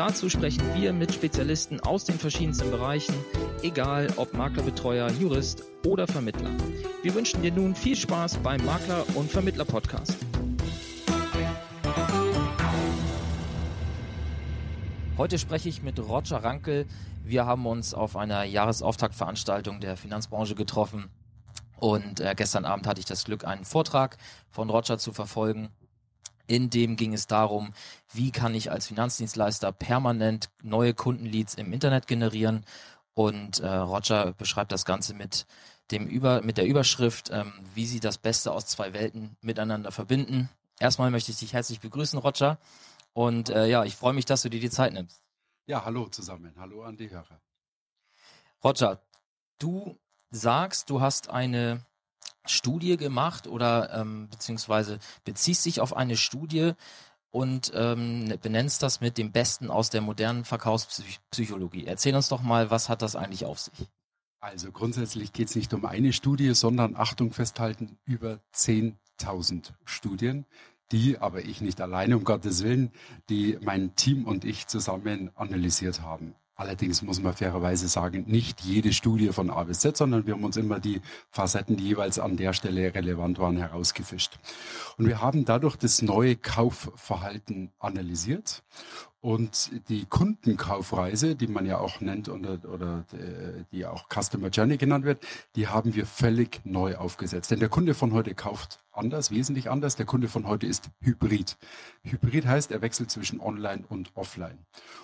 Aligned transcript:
Dazu 0.00 0.30
sprechen 0.30 0.62
wir 0.74 0.94
mit 0.94 1.12
Spezialisten 1.12 1.78
aus 1.80 2.04
den 2.04 2.18
verschiedensten 2.18 2.70
Bereichen, 2.70 3.14
egal 3.60 4.08
ob 4.16 4.32
Maklerbetreuer, 4.32 5.10
Jurist 5.10 5.64
oder 5.86 6.06
Vermittler. 6.06 6.48
Wir 7.02 7.14
wünschen 7.14 7.42
dir 7.42 7.52
nun 7.52 7.74
viel 7.74 7.94
Spaß 7.94 8.38
beim 8.38 8.64
Makler- 8.64 9.04
und 9.14 9.30
Vermittler-Podcast. 9.30 10.16
Heute 15.18 15.38
spreche 15.38 15.68
ich 15.68 15.82
mit 15.82 15.98
Roger 16.00 16.42
Rankel. 16.42 16.86
Wir 17.22 17.44
haben 17.44 17.66
uns 17.66 17.92
auf 17.92 18.16
einer 18.16 18.44
Jahresauftaktveranstaltung 18.44 19.80
der 19.80 19.98
Finanzbranche 19.98 20.54
getroffen 20.54 21.10
und 21.76 22.20
äh, 22.20 22.34
gestern 22.34 22.64
Abend 22.64 22.86
hatte 22.86 23.00
ich 23.00 23.06
das 23.06 23.24
Glück, 23.24 23.44
einen 23.44 23.66
Vortrag 23.66 24.16
von 24.48 24.70
Roger 24.70 24.96
zu 24.96 25.12
verfolgen. 25.12 25.68
In 26.50 26.68
dem 26.68 26.96
ging 26.96 27.14
es 27.14 27.28
darum, 27.28 27.72
wie 28.12 28.32
kann 28.32 28.56
ich 28.56 28.72
als 28.72 28.88
Finanzdienstleister 28.88 29.70
permanent 29.70 30.50
neue 30.64 30.94
Kundenleads 30.94 31.54
im 31.54 31.72
Internet 31.72 32.08
generieren. 32.08 32.66
Und 33.14 33.60
äh, 33.60 33.68
Roger 33.68 34.32
beschreibt 34.32 34.72
das 34.72 34.84
Ganze 34.84 35.14
mit 35.14 35.46
dem 35.92 36.08
Über, 36.08 36.42
mit 36.42 36.58
der 36.58 36.66
Überschrift, 36.66 37.30
ähm, 37.30 37.52
wie 37.74 37.86
sie 37.86 38.00
das 38.00 38.18
Beste 38.18 38.50
aus 38.50 38.66
zwei 38.66 38.92
Welten 38.92 39.36
miteinander 39.40 39.92
verbinden. 39.92 40.48
Erstmal 40.80 41.12
möchte 41.12 41.30
ich 41.30 41.38
dich 41.38 41.52
herzlich 41.52 41.78
begrüßen, 41.78 42.18
Roger. 42.18 42.58
Und 43.12 43.50
äh, 43.50 43.68
ja, 43.68 43.84
ich 43.84 43.94
freue 43.94 44.12
mich, 44.12 44.24
dass 44.24 44.42
du 44.42 44.50
dir 44.50 44.58
die 44.58 44.70
Zeit 44.70 44.92
nimmst. 44.92 45.22
Ja, 45.66 45.84
hallo 45.84 46.08
zusammen. 46.08 46.52
Hallo 46.58 46.82
an 46.82 46.96
die 46.96 47.10
Hörer. 47.10 47.40
Roger, 48.64 49.00
du 49.60 50.00
sagst, 50.32 50.90
du 50.90 51.00
hast 51.00 51.30
eine 51.30 51.86
Studie 52.46 52.96
gemacht 52.96 53.46
oder 53.46 53.92
ähm, 53.94 54.28
beziehungsweise 54.30 54.98
beziehst 55.24 55.64
dich 55.66 55.80
auf 55.80 55.96
eine 55.96 56.16
Studie 56.16 56.72
und 57.30 57.70
ähm, 57.74 58.34
benennst 58.42 58.82
das 58.82 59.00
mit 59.00 59.18
dem 59.18 59.32
Besten 59.32 59.70
aus 59.70 59.90
der 59.90 60.00
modernen 60.00 60.44
Verkaufspsychologie. 60.44 61.86
Erzähl 61.86 62.14
uns 62.14 62.28
doch 62.28 62.42
mal, 62.42 62.70
was 62.70 62.88
hat 62.88 63.02
das 63.02 63.16
eigentlich 63.16 63.44
auf 63.44 63.60
sich? 63.60 63.88
Also 64.40 64.72
grundsätzlich 64.72 65.32
geht 65.32 65.48
es 65.48 65.54
nicht 65.54 65.74
um 65.74 65.84
eine 65.84 66.12
Studie, 66.12 66.54
sondern 66.54 66.96
Achtung 66.96 67.32
festhalten, 67.32 67.98
über 68.04 68.40
10.000 68.54 69.72
Studien, 69.84 70.46
die, 70.92 71.18
aber 71.18 71.44
ich 71.44 71.60
nicht 71.60 71.80
alleine, 71.80 72.16
um 72.16 72.24
Gottes 72.24 72.64
Willen, 72.64 72.90
die 73.28 73.58
mein 73.62 73.94
Team 73.96 74.24
und 74.24 74.44
ich 74.44 74.66
zusammen 74.66 75.30
analysiert 75.36 76.00
haben. 76.00 76.34
Allerdings 76.60 77.00
muss 77.00 77.22
man 77.22 77.32
fairerweise 77.32 77.88
sagen, 77.88 78.24
nicht 78.26 78.60
jede 78.60 78.92
Studie 78.92 79.28
von 79.28 79.48
A 79.48 79.64
bis 79.64 79.80
Z, 79.80 79.96
sondern 79.96 80.26
wir 80.26 80.34
haben 80.34 80.44
uns 80.44 80.58
immer 80.58 80.78
die 80.78 81.00
Facetten, 81.30 81.78
die 81.78 81.84
jeweils 81.84 82.18
an 82.18 82.36
der 82.36 82.52
Stelle 82.52 82.94
relevant 82.94 83.38
waren, 83.38 83.56
herausgefischt. 83.56 84.38
Und 84.98 85.08
wir 85.08 85.22
haben 85.22 85.46
dadurch 85.46 85.76
das 85.76 86.02
neue 86.02 86.36
Kaufverhalten 86.36 87.70
analysiert 87.78 88.62
und 89.22 89.70
die 89.88 90.04
Kundenkaufreise, 90.04 91.34
die 91.34 91.46
man 91.46 91.64
ja 91.64 91.78
auch 91.78 92.02
nennt 92.02 92.28
oder, 92.28 92.58
oder 92.70 93.06
äh, 93.14 93.64
die 93.72 93.86
auch 93.86 94.08
Customer 94.10 94.48
Journey 94.48 94.76
genannt 94.76 95.06
wird, 95.06 95.26
die 95.56 95.66
haben 95.66 95.94
wir 95.94 96.04
völlig 96.04 96.60
neu 96.64 96.96
aufgesetzt. 96.96 97.50
Denn 97.50 97.60
der 97.60 97.70
Kunde 97.70 97.94
von 97.94 98.12
heute 98.12 98.34
kauft 98.34 98.80
anders, 99.00 99.30
wesentlich 99.30 99.70
anders. 99.70 99.96
Der 99.96 100.06
Kunde 100.06 100.28
von 100.28 100.46
heute 100.46 100.66
ist 100.66 100.90
Hybrid. 101.00 101.56
Hybrid 102.04 102.46
heißt, 102.46 102.70
er 102.70 102.82
wechselt 102.82 103.10
zwischen 103.10 103.40
Online 103.40 103.84
und 103.88 104.14
Offline. 104.14 104.58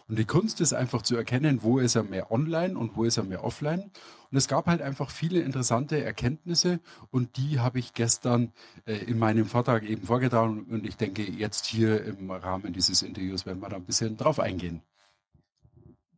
Und 0.06 0.18
die 0.18 0.24
Kunst 0.24 0.60
ist 0.60 0.72
einfach 0.72 1.02
zu 1.02 1.16
erkennen, 1.16 1.62
wo 1.62 1.78
ist 1.78 1.96
er 1.96 2.04
mehr 2.04 2.30
Online 2.30 2.78
und 2.78 2.96
wo 2.96 3.04
ist 3.04 3.16
er 3.16 3.24
mehr 3.24 3.42
Offline. 3.42 3.90
Und 4.30 4.36
es 4.36 4.46
gab 4.46 4.66
halt 4.66 4.82
einfach 4.82 5.10
viele 5.10 5.40
interessante 5.40 6.02
Erkenntnisse 6.04 6.80
und 7.10 7.36
die 7.36 7.58
habe 7.58 7.78
ich 7.78 7.94
gestern 7.94 8.52
äh, 8.84 8.96
in 8.96 9.18
meinem 9.18 9.46
Vortrag 9.46 9.82
eben 9.82 10.06
vorgetragen 10.06 10.66
und 10.70 10.86
ich 10.86 10.96
denke 10.96 11.22
jetzt 11.22 11.66
hier 11.66 12.04
im 12.04 12.30
Rahmen 12.30 12.72
dieses 12.72 13.02
Interviews 13.02 13.46
werden 13.46 13.60
wir 13.60 13.68
da 13.68 13.76
ein 13.76 13.84
bisschen 13.84 14.16
drauf 14.16 14.38
eingehen. 14.38 14.82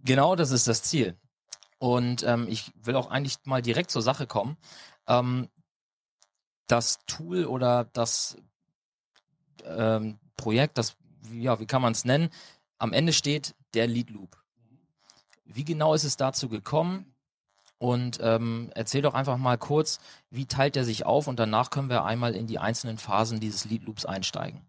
Genau, 0.04 0.36
das 0.36 0.50
ist 0.50 0.68
das 0.68 0.82
Ziel. 0.82 1.16
Und 1.78 2.24
ähm, 2.24 2.46
ich 2.48 2.72
will 2.82 2.96
auch 2.96 3.10
eigentlich 3.10 3.38
mal 3.44 3.62
direkt 3.62 3.90
zur 3.90 4.02
Sache 4.02 4.26
kommen. 4.26 4.56
Ähm, 5.06 5.48
das 6.68 7.00
Tool 7.06 7.46
oder 7.46 7.84
das 7.92 8.36
ähm, 9.64 10.18
Projekt, 10.36 10.78
das, 10.78 10.96
ja, 11.32 11.58
wie 11.58 11.66
kann 11.66 11.82
man 11.82 11.92
es 11.92 12.04
nennen, 12.04 12.30
am 12.78 12.92
Ende 12.92 13.12
steht 13.12 13.54
der 13.74 13.86
Lead 13.86 14.10
Loop. 14.10 14.36
Wie 15.44 15.64
genau 15.64 15.94
ist 15.94 16.04
es 16.04 16.16
dazu 16.16 16.48
gekommen? 16.48 17.14
Und 17.78 18.18
ähm, 18.20 18.70
erzähl 18.74 19.02
doch 19.02 19.14
einfach 19.14 19.36
mal 19.36 19.56
kurz, 19.56 20.00
wie 20.30 20.46
teilt 20.46 20.76
er 20.76 20.84
sich 20.84 21.06
auf 21.06 21.28
und 21.28 21.38
danach 21.38 21.70
können 21.70 21.88
wir 21.88 22.04
einmal 22.04 22.34
in 22.34 22.48
die 22.48 22.58
einzelnen 22.58 22.98
Phasen 22.98 23.38
dieses 23.38 23.64
Lead 23.66 23.84
Loops 23.84 24.04
einsteigen. 24.04 24.62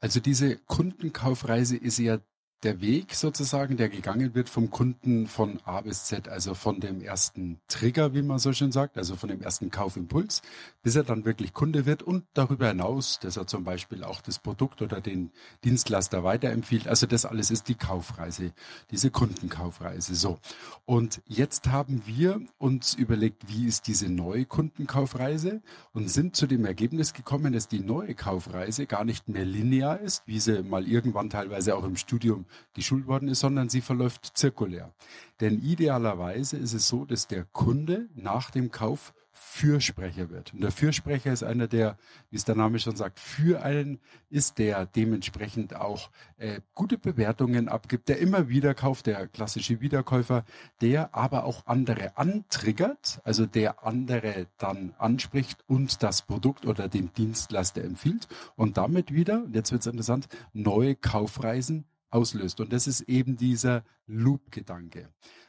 Also 0.00 0.20
diese 0.20 0.58
Kundenkaufreise 0.58 1.76
ist 1.76 1.98
ja 1.98 2.18
der 2.64 2.80
Weg 2.80 3.14
sozusagen, 3.14 3.76
der 3.76 3.88
gegangen 3.88 4.34
wird 4.34 4.48
vom 4.48 4.70
Kunden 4.70 5.28
von 5.28 5.60
A 5.64 5.80
bis 5.80 6.06
Z, 6.06 6.28
also 6.28 6.54
von 6.54 6.80
dem 6.80 7.00
ersten 7.00 7.60
Trigger, 7.68 8.14
wie 8.14 8.22
man 8.22 8.40
so 8.40 8.52
schön 8.52 8.72
sagt, 8.72 8.98
also 8.98 9.14
von 9.14 9.28
dem 9.28 9.40
ersten 9.42 9.70
Kaufimpuls, 9.70 10.42
bis 10.82 10.96
er 10.96 11.04
dann 11.04 11.24
wirklich 11.24 11.52
Kunde 11.52 11.86
wird 11.86 12.02
und 12.02 12.24
darüber 12.34 12.68
hinaus, 12.68 13.20
dass 13.20 13.36
er 13.36 13.46
zum 13.46 13.62
Beispiel 13.62 14.02
auch 14.02 14.20
das 14.20 14.40
Produkt 14.40 14.82
oder 14.82 15.00
den 15.00 15.30
Dienstleister 15.64 16.24
weiterempfiehlt. 16.24 16.88
Also 16.88 17.06
das 17.06 17.26
alles 17.26 17.52
ist 17.52 17.68
die 17.68 17.76
Kaufreise, 17.76 18.52
diese 18.90 19.12
Kundenkaufreise. 19.12 20.16
So. 20.16 20.40
Und 20.84 21.22
jetzt 21.26 21.68
haben 21.68 22.02
wir 22.06 22.40
uns 22.58 22.94
überlegt, 22.94 23.48
wie 23.48 23.66
ist 23.66 23.86
diese 23.86 24.08
neue 24.08 24.46
Kundenkaufreise 24.46 25.62
und 25.92 26.10
sind 26.10 26.34
zu 26.34 26.48
dem 26.48 26.64
Ergebnis 26.64 27.12
gekommen, 27.12 27.52
dass 27.52 27.68
die 27.68 27.80
neue 27.80 28.16
Kaufreise 28.16 28.86
gar 28.86 29.04
nicht 29.04 29.28
mehr 29.28 29.44
linear 29.44 30.00
ist, 30.00 30.24
wie 30.26 30.40
sie 30.40 30.64
mal 30.64 30.88
irgendwann 30.88 31.30
teilweise 31.30 31.76
auch 31.76 31.84
im 31.84 31.96
Studium 31.96 32.46
geschult 32.74 33.06
worden 33.06 33.28
ist, 33.28 33.40
sondern 33.40 33.68
sie 33.68 33.80
verläuft 33.80 34.36
zirkulär. 34.36 34.92
Denn 35.40 35.58
idealerweise 35.60 36.56
ist 36.56 36.72
es 36.72 36.88
so, 36.88 37.04
dass 37.04 37.26
der 37.26 37.44
Kunde 37.44 38.08
nach 38.14 38.50
dem 38.50 38.70
Kauf 38.70 39.12
Fürsprecher 39.38 40.30
wird. 40.30 40.52
Und 40.52 40.62
der 40.62 40.72
Fürsprecher 40.72 41.32
ist 41.32 41.42
einer, 41.42 41.68
der, 41.68 41.96
wie 42.30 42.36
es 42.36 42.44
der 42.44 42.56
Name 42.56 42.78
schon 42.78 42.96
sagt, 42.96 43.20
für 43.20 43.62
einen 43.62 44.00
ist, 44.30 44.58
der 44.58 44.86
dementsprechend 44.86 45.74
auch 45.76 46.10
äh, 46.36 46.60
gute 46.74 46.98
Bewertungen 46.98 47.68
abgibt, 47.68 48.08
der 48.08 48.18
immer 48.18 48.48
wieder 48.48 48.74
kauft, 48.74 49.06
der 49.06 49.28
klassische 49.28 49.80
Wiederkäufer, 49.80 50.44
der 50.80 51.14
aber 51.14 51.44
auch 51.44 51.66
andere 51.66 52.16
antriggert, 52.16 53.20
also 53.24 53.46
der 53.46 53.84
andere 53.84 54.48
dann 54.58 54.94
anspricht 54.98 55.64
und 55.66 56.02
das 56.02 56.22
Produkt 56.22 56.66
oder 56.66 56.88
den 56.88 57.12
Dienstleister 57.12 57.82
empfiehlt 57.82 58.28
und 58.56 58.76
damit 58.76 59.12
wieder, 59.12 59.44
und 59.44 59.54
jetzt 59.54 59.72
wird 59.72 59.82
es 59.82 59.86
interessant, 59.86 60.28
neue 60.52 60.94
Kaufreisen 60.96 61.84
auslöst. 62.10 62.60
Und 62.60 62.72
das 62.72 62.86
ist 62.86 63.02
eben 63.02 63.36
dieser 63.36 63.84
Loop-Gedanke. 64.06 65.08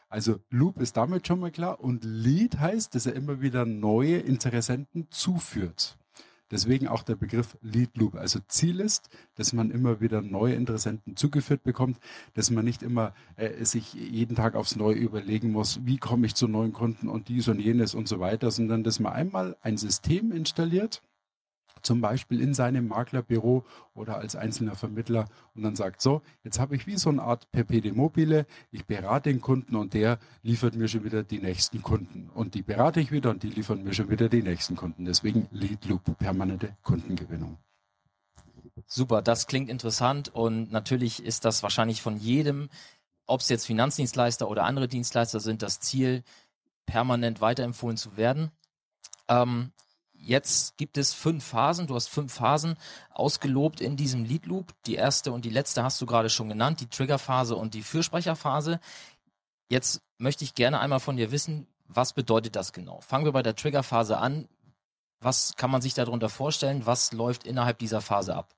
Also 0.09 0.39
Loop 0.49 0.81
ist 0.81 0.97
damit 0.97 1.27
schon 1.27 1.39
mal 1.39 1.51
klar 1.51 1.79
und 1.79 2.03
Lead 2.03 2.59
heißt, 2.59 2.95
dass 2.95 3.05
er 3.05 3.13
immer 3.13 3.41
wieder 3.41 3.65
neue 3.65 4.17
Interessenten 4.17 5.07
zuführt. 5.11 5.99
Deswegen 6.51 6.87
auch 6.87 7.03
der 7.03 7.15
Begriff 7.15 7.57
Lead 7.61 7.95
Loop. 7.95 8.15
Also 8.15 8.39
Ziel 8.47 8.79
ist, 8.79 9.09
dass 9.35 9.53
man 9.53 9.69
immer 9.69 10.01
wieder 10.01 10.21
neue 10.21 10.55
Interessenten 10.55 11.15
zugeführt 11.15 11.61
bekommt, 11.63 11.99
dass 12.33 12.49
man 12.49 12.65
nicht 12.65 12.81
immer 12.81 13.13
äh, 13.35 13.63
sich 13.63 13.93
jeden 13.93 14.35
Tag 14.35 14.55
aufs 14.55 14.75
Neue 14.75 14.95
überlegen 14.95 15.51
muss, 15.51 15.85
wie 15.85 15.97
komme 15.97 16.25
ich 16.25 16.33
zu 16.33 16.47
neuen 16.47 16.73
Kunden 16.73 17.07
und 17.07 17.27
dies 17.27 17.47
und 17.47 17.59
jenes 17.59 17.93
und 17.93 18.07
so 18.07 18.19
weiter, 18.19 18.49
sondern 18.49 18.83
dass 18.83 18.99
man 18.99 19.13
einmal 19.13 19.57
ein 19.61 19.77
System 19.77 20.31
installiert, 20.31 21.03
zum 21.81 22.01
Beispiel 22.01 22.41
in 22.41 22.53
seinem 22.53 22.87
Maklerbüro 22.87 23.65
oder 23.93 24.17
als 24.17 24.35
einzelner 24.35 24.75
Vermittler 24.75 25.25
und 25.55 25.63
dann 25.63 25.75
sagt, 25.75 26.01
so, 26.01 26.21
jetzt 26.43 26.59
habe 26.59 26.75
ich 26.75 26.87
wie 26.87 26.97
so 26.97 27.09
eine 27.09 27.21
Art 27.21 27.51
Perpede 27.51 27.93
mobile, 27.93 28.45
ich 28.71 28.85
berate 28.85 29.29
den 29.29 29.41
Kunden 29.41 29.75
und 29.75 29.93
der 29.93 30.19
liefert 30.43 30.75
mir 30.75 30.87
schon 30.87 31.03
wieder 31.03 31.23
die 31.23 31.39
nächsten 31.39 31.81
Kunden 31.81 32.29
und 32.33 32.55
die 32.55 32.61
berate 32.61 32.99
ich 32.99 33.11
wieder 33.11 33.29
und 33.29 33.43
die 33.43 33.49
liefern 33.49 33.83
mir 33.83 33.93
schon 33.93 34.09
wieder 34.09 34.29
die 34.29 34.43
nächsten 34.43 34.75
Kunden. 34.75 35.05
Deswegen 35.05 35.47
Lead 35.51 35.85
Loop, 35.85 36.17
permanente 36.17 36.75
Kundengewinnung. 36.83 37.57
Super, 38.85 39.21
das 39.21 39.47
klingt 39.47 39.69
interessant 39.69 40.29
und 40.29 40.71
natürlich 40.71 41.23
ist 41.23 41.45
das 41.45 41.63
wahrscheinlich 41.63 42.01
von 42.01 42.17
jedem, 42.17 42.69
ob 43.25 43.41
es 43.41 43.49
jetzt 43.49 43.65
Finanzdienstleister 43.65 44.49
oder 44.49 44.63
andere 44.63 44.87
Dienstleister 44.87 45.39
sind, 45.39 45.61
das 45.61 45.79
Ziel, 45.79 46.23
permanent 46.85 47.39
weiterempfohlen 47.41 47.97
zu 47.97 48.17
werden. 48.17 48.51
Ähm, 49.27 49.71
Jetzt 50.21 50.77
gibt 50.77 50.97
es 50.97 51.13
fünf 51.13 51.45
Phasen. 51.45 51.87
Du 51.87 51.95
hast 51.95 52.09
fünf 52.09 52.33
Phasen 52.33 52.75
ausgelobt 53.09 53.81
in 53.81 53.95
diesem 53.95 54.25
Lead 54.25 54.45
Loop. 54.45 54.73
Die 54.85 54.95
erste 54.95 55.31
und 55.31 55.45
die 55.45 55.49
letzte 55.49 55.83
hast 55.83 56.01
du 56.01 56.05
gerade 56.05 56.29
schon 56.29 56.49
genannt, 56.49 56.81
die 56.81 56.87
Triggerphase 56.87 57.55
und 57.55 57.73
die 57.73 57.81
Fürsprecherphase. 57.81 58.79
Jetzt 59.69 60.01
möchte 60.17 60.43
ich 60.43 60.55
gerne 60.55 60.79
einmal 60.79 60.99
von 60.99 61.15
dir 61.15 61.31
wissen, 61.31 61.67
was 61.87 62.13
bedeutet 62.13 62.55
das 62.55 62.73
genau? 62.73 63.01
Fangen 63.01 63.25
wir 63.25 63.31
bei 63.31 63.43
der 63.43 63.55
Triggerphase 63.55 64.17
an. 64.17 64.47
Was 65.21 65.55
kann 65.55 65.71
man 65.71 65.81
sich 65.81 65.93
darunter 65.93 66.29
vorstellen? 66.29 66.85
Was 66.85 67.11
läuft 67.11 67.45
innerhalb 67.45 67.79
dieser 67.79 68.01
Phase 68.01 68.35
ab? 68.35 68.53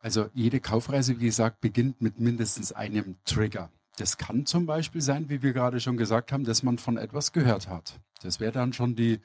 Also 0.00 0.28
jede 0.34 0.60
Kaufreise, 0.60 1.20
wie 1.20 1.26
gesagt, 1.26 1.60
beginnt 1.60 2.00
mit 2.00 2.18
mindestens 2.18 2.72
einem 2.72 3.16
Trigger. 3.24 3.70
Das 3.96 4.16
kann 4.16 4.46
zum 4.46 4.64
Beispiel 4.64 5.02
sein, 5.02 5.28
wie 5.28 5.42
wir 5.42 5.52
gerade 5.52 5.78
schon 5.78 5.98
gesagt 5.98 6.32
haben, 6.32 6.44
dass 6.44 6.62
man 6.62 6.78
von 6.78 6.96
etwas 6.96 7.32
gehört 7.32 7.68
hat. 7.68 8.00
Das 8.22 8.40
wäre 8.40 8.52
dann 8.52 8.72
schon 8.72 8.96
die 8.96 9.20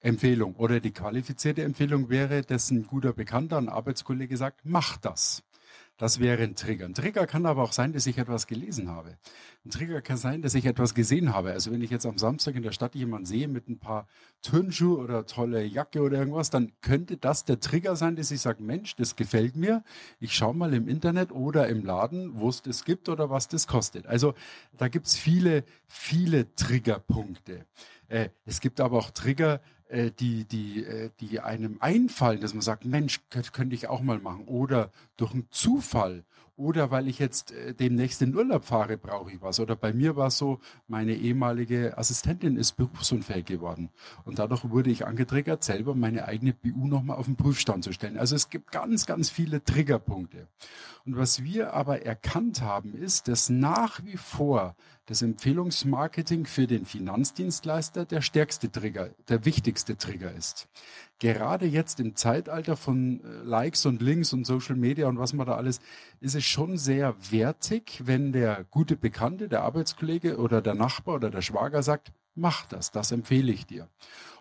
Empfehlung 0.00 0.54
oder 0.56 0.80
die 0.80 0.92
qualifizierte 0.92 1.62
Empfehlung 1.62 2.08
wäre, 2.08 2.42
dass 2.42 2.70
ein 2.70 2.86
guter 2.86 3.12
Bekannter, 3.12 3.58
ein 3.58 3.68
Arbeitskollege 3.68 4.36
sagt, 4.36 4.60
mach 4.64 4.96
das. 4.96 5.42
Das 6.00 6.18
wäre 6.18 6.42
ein 6.42 6.56
Trigger. 6.56 6.86
Ein 6.86 6.94
Trigger 6.94 7.26
kann 7.26 7.44
aber 7.44 7.62
auch 7.62 7.72
sein, 7.72 7.92
dass 7.92 8.06
ich 8.06 8.16
etwas 8.16 8.46
gelesen 8.46 8.88
habe. 8.88 9.18
Ein 9.66 9.70
Trigger 9.70 10.00
kann 10.00 10.16
sein, 10.16 10.40
dass 10.40 10.54
ich 10.54 10.64
etwas 10.64 10.94
gesehen 10.94 11.34
habe. 11.34 11.52
Also 11.52 11.70
wenn 11.70 11.82
ich 11.82 11.90
jetzt 11.90 12.06
am 12.06 12.16
Samstag 12.16 12.54
in 12.54 12.62
der 12.62 12.72
Stadt 12.72 12.94
jemanden 12.94 13.26
sehe 13.26 13.48
mit 13.48 13.68
ein 13.68 13.78
paar 13.78 14.08
Turnschuhe 14.40 14.96
oder 14.96 15.26
tolle 15.26 15.62
Jacke 15.62 16.00
oder 16.00 16.16
irgendwas, 16.16 16.48
dann 16.48 16.72
könnte 16.80 17.18
das 17.18 17.44
der 17.44 17.60
Trigger 17.60 17.96
sein, 17.96 18.16
dass 18.16 18.30
ich 18.30 18.40
sage, 18.40 18.62
Mensch, 18.62 18.96
das 18.96 19.14
gefällt 19.14 19.56
mir. 19.56 19.84
Ich 20.20 20.34
schaue 20.34 20.54
mal 20.54 20.72
im 20.72 20.88
Internet 20.88 21.32
oder 21.32 21.68
im 21.68 21.84
Laden, 21.84 22.30
wo 22.40 22.48
es 22.48 22.62
das 22.62 22.86
gibt 22.86 23.10
oder 23.10 23.28
was 23.28 23.48
das 23.48 23.66
kostet. 23.66 24.06
Also 24.06 24.32
da 24.78 24.88
gibt's 24.88 25.18
viele, 25.18 25.64
viele 25.86 26.54
Triggerpunkte. 26.54 27.66
Äh, 28.08 28.30
es 28.46 28.62
gibt 28.62 28.80
aber 28.80 28.96
auch 28.96 29.10
Trigger, 29.10 29.60
äh, 29.90 30.10
die, 30.12 30.44
die, 30.44 30.84
äh, 30.84 31.10
die 31.20 31.40
einem 31.40 31.78
einfallen, 31.80 32.40
dass 32.40 32.54
man 32.54 32.62
sagt, 32.62 32.84
Mensch, 32.84 33.20
könnte, 33.30 33.50
könnte 33.50 33.74
ich 33.74 33.88
auch 33.88 34.02
mal 34.02 34.18
machen. 34.18 34.46
Oder 34.46 34.90
durch 35.16 35.32
einen 35.32 35.48
Zufall. 35.50 36.24
Oder 36.60 36.90
weil 36.90 37.08
ich 37.08 37.18
jetzt 37.18 37.52
äh, 37.52 37.72
demnächst 37.72 38.20
in 38.20 38.36
Urlaub 38.36 38.66
fahre, 38.66 38.98
brauche 38.98 39.32
ich 39.32 39.40
was. 39.40 39.60
Oder 39.60 39.76
bei 39.76 39.94
mir 39.94 40.16
war 40.16 40.26
es 40.26 40.36
so, 40.36 40.60
meine 40.88 41.14
ehemalige 41.14 41.96
Assistentin 41.96 42.58
ist 42.58 42.72
berufsunfähig 42.72 43.46
geworden. 43.46 43.88
Und 44.26 44.38
dadurch 44.38 44.68
wurde 44.68 44.90
ich 44.90 45.06
angetriggert, 45.06 45.64
selber 45.64 45.94
meine 45.94 46.26
eigene 46.26 46.52
BU 46.52 46.86
nochmal 46.86 47.16
auf 47.16 47.24
den 47.24 47.36
Prüfstand 47.36 47.84
zu 47.84 47.94
stellen. 47.94 48.18
Also 48.18 48.36
es 48.36 48.50
gibt 48.50 48.72
ganz, 48.72 49.06
ganz 49.06 49.30
viele 49.30 49.64
Triggerpunkte. 49.64 50.48
Und 51.06 51.16
was 51.16 51.42
wir 51.42 51.72
aber 51.72 52.02
erkannt 52.02 52.60
haben, 52.60 52.94
ist, 52.94 53.28
dass 53.28 53.48
nach 53.48 54.04
wie 54.04 54.18
vor 54.18 54.76
das 55.06 55.22
Empfehlungsmarketing 55.22 56.44
für 56.44 56.66
den 56.66 56.84
Finanzdienstleister 56.84 58.04
der 58.04 58.20
stärkste 58.20 58.70
Trigger, 58.70 59.10
der 59.30 59.46
wichtigste 59.46 59.96
Trigger 59.96 60.32
ist. 60.32 60.68
Gerade 61.20 61.66
jetzt 61.66 62.00
im 62.00 62.16
Zeitalter 62.16 62.76
von 62.76 63.20
äh, 63.22 63.44
Likes 63.44 63.84
und 63.84 64.00
Links 64.00 64.32
und 64.32 64.46
Social 64.46 64.74
Media 64.74 65.06
und 65.06 65.18
was 65.18 65.34
man 65.34 65.46
da 65.46 65.54
alles, 65.54 65.80
ist 66.20 66.34
es 66.34 66.44
schon 66.44 66.78
sehr 66.78 67.14
wertig, 67.30 68.00
wenn 68.04 68.32
der 68.32 68.64
gute 68.70 68.96
Bekannte, 68.96 69.48
der 69.48 69.62
Arbeitskollege 69.62 70.38
oder 70.38 70.62
der 70.62 70.74
Nachbar 70.74 71.16
oder 71.16 71.30
der 71.30 71.42
Schwager 71.42 71.82
sagt, 71.82 72.10
mach 72.34 72.64
das, 72.66 72.90
das 72.90 73.12
empfehle 73.12 73.52
ich 73.52 73.66
dir. 73.66 73.88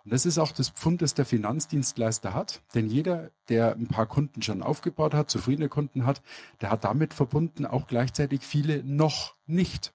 Und 0.05 0.13
das 0.13 0.25
ist 0.25 0.37
auch 0.37 0.53
das 0.53 0.69
Pfund, 0.69 1.01
das 1.01 1.13
der 1.13 1.25
Finanzdienstleister 1.25 2.33
hat. 2.33 2.61
Denn 2.73 2.87
jeder, 2.87 3.31
der 3.49 3.75
ein 3.75 3.87
paar 3.87 4.05
Kunden 4.05 4.41
schon 4.41 4.63
aufgebaut 4.63 5.13
hat, 5.13 5.29
zufriedene 5.29 5.67
Kunden 5.67 6.05
hat, 6.05 6.21
der 6.61 6.71
hat 6.71 6.85
damit 6.85 7.13
verbunden 7.13 7.65
auch 7.65 7.87
gleichzeitig 7.87 8.41
viele 8.41 8.85
noch 8.85 9.35
nicht 9.47 9.93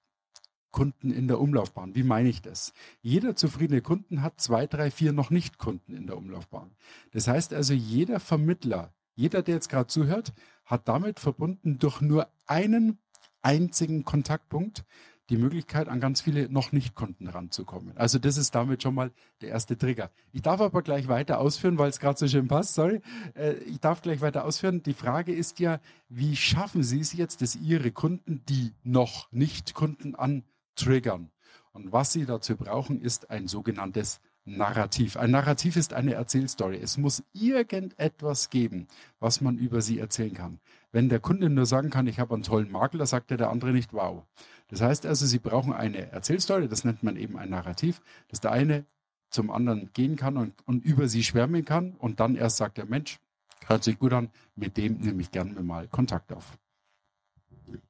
Kunden 0.75 1.09
in 1.09 1.29
der 1.29 1.39
Umlaufbahn. 1.39 1.95
Wie 1.95 2.03
meine 2.03 2.27
ich 2.27 2.41
das? 2.41 2.73
Jeder 3.01 3.33
zufriedene 3.37 3.79
Kunden 3.79 4.21
hat 4.21 4.41
zwei, 4.41 4.67
drei, 4.67 4.91
vier 4.91 5.13
noch 5.13 5.29
nicht 5.29 5.57
Kunden 5.57 5.95
in 5.95 6.05
der 6.05 6.17
Umlaufbahn. 6.17 6.71
Das 7.11 7.29
heißt 7.29 7.53
also, 7.53 7.73
jeder 7.73 8.19
Vermittler, 8.19 8.93
jeder, 9.15 9.41
der 9.41 9.55
jetzt 9.55 9.69
gerade 9.69 9.87
zuhört, 9.87 10.33
hat 10.65 10.89
damit 10.89 11.21
verbunden 11.21 11.79
durch 11.79 12.01
nur 12.01 12.27
einen 12.45 12.97
einzigen 13.41 14.03
Kontaktpunkt 14.03 14.83
die 15.29 15.37
Möglichkeit, 15.37 15.87
an 15.87 16.01
ganz 16.01 16.19
viele 16.19 16.49
noch 16.49 16.73
nicht 16.73 16.93
Kunden 16.93 17.29
ranzukommen. 17.29 17.95
Also 17.95 18.19
das 18.19 18.35
ist 18.35 18.53
damit 18.53 18.83
schon 18.83 18.95
mal 18.95 19.11
der 19.39 19.49
erste 19.51 19.77
Trigger. 19.77 20.11
Ich 20.33 20.41
darf 20.41 20.59
aber 20.59 20.81
gleich 20.81 21.07
weiter 21.07 21.39
ausführen, 21.39 21.77
weil 21.77 21.89
es 21.89 22.01
gerade 22.01 22.19
so 22.19 22.27
schön 22.27 22.49
passt, 22.49 22.73
sorry. 22.73 23.01
Äh, 23.33 23.53
ich 23.59 23.79
darf 23.79 24.01
gleich 24.01 24.19
weiter 24.19 24.43
ausführen. 24.43 24.83
Die 24.83 24.93
Frage 24.93 25.33
ist 25.33 25.61
ja, 25.61 25.79
wie 26.09 26.35
schaffen 26.35 26.83
Sie 26.83 26.99
es 26.99 27.13
jetzt, 27.13 27.41
dass 27.41 27.55
Ihre 27.55 27.91
Kunden, 27.91 28.43
die 28.49 28.73
noch 28.83 29.31
nicht 29.31 29.73
Kunden 29.73 30.15
an 30.15 30.43
triggern. 30.75 31.31
Und 31.71 31.91
was 31.91 32.13
Sie 32.13 32.25
dazu 32.25 32.55
brauchen, 32.55 33.01
ist 33.01 33.29
ein 33.29 33.47
sogenanntes 33.47 34.21
Narrativ. 34.45 35.17
Ein 35.17 35.31
Narrativ 35.31 35.75
ist 35.75 35.93
eine 35.93 36.13
Erzählstory. 36.13 36.77
Es 36.77 36.97
muss 36.97 37.23
irgendetwas 37.33 38.49
geben, 38.49 38.87
was 39.19 39.41
man 39.41 39.57
über 39.57 39.81
sie 39.81 39.97
erzählen 39.99 40.33
kann. 40.33 40.59
Wenn 40.91 41.09
der 41.09 41.19
Kunde 41.19 41.49
nur 41.49 41.65
sagen 41.65 41.89
kann, 41.89 42.05
ich 42.05 42.19
habe 42.19 42.35
einen 42.35 42.43
tollen 42.43 42.71
Makler, 42.71 43.07
sagt 43.07 43.31
der 43.31 43.49
andere 43.49 43.71
nicht 43.71 43.91
wow. 43.91 44.23
Das 44.67 44.81
heißt 44.81 45.05
also, 45.05 45.25
Sie 45.25 45.39
brauchen 45.39 45.73
eine 45.73 46.11
Erzählstory, 46.11 46.67
das 46.67 46.83
nennt 46.83 47.01
man 47.03 47.17
eben 47.17 47.37
ein 47.37 47.49
Narrativ, 47.49 48.01
dass 48.29 48.39
der 48.39 48.51
eine 48.51 48.85
zum 49.31 49.51
anderen 49.51 49.91
gehen 49.93 50.15
kann 50.15 50.37
und, 50.37 50.53
und 50.67 50.85
über 50.85 51.07
sie 51.07 51.23
schwärmen 51.23 51.65
kann 51.65 51.93
und 51.93 52.19
dann 52.19 52.35
erst 52.35 52.57
sagt 52.57 52.77
der 52.77 52.85
Mensch, 52.85 53.19
hört 53.67 53.83
sich 53.83 53.99
gut 53.99 54.13
an, 54.13 54.29
mit 54.55 54.77
dem 54.77 54.99
nehme 54.99 55.21
ich 55.21 55.31
gerne 55.31 55.59
mal 55.61 55.87
Kontakt 55.87 56.31
auf. 56.31 56.57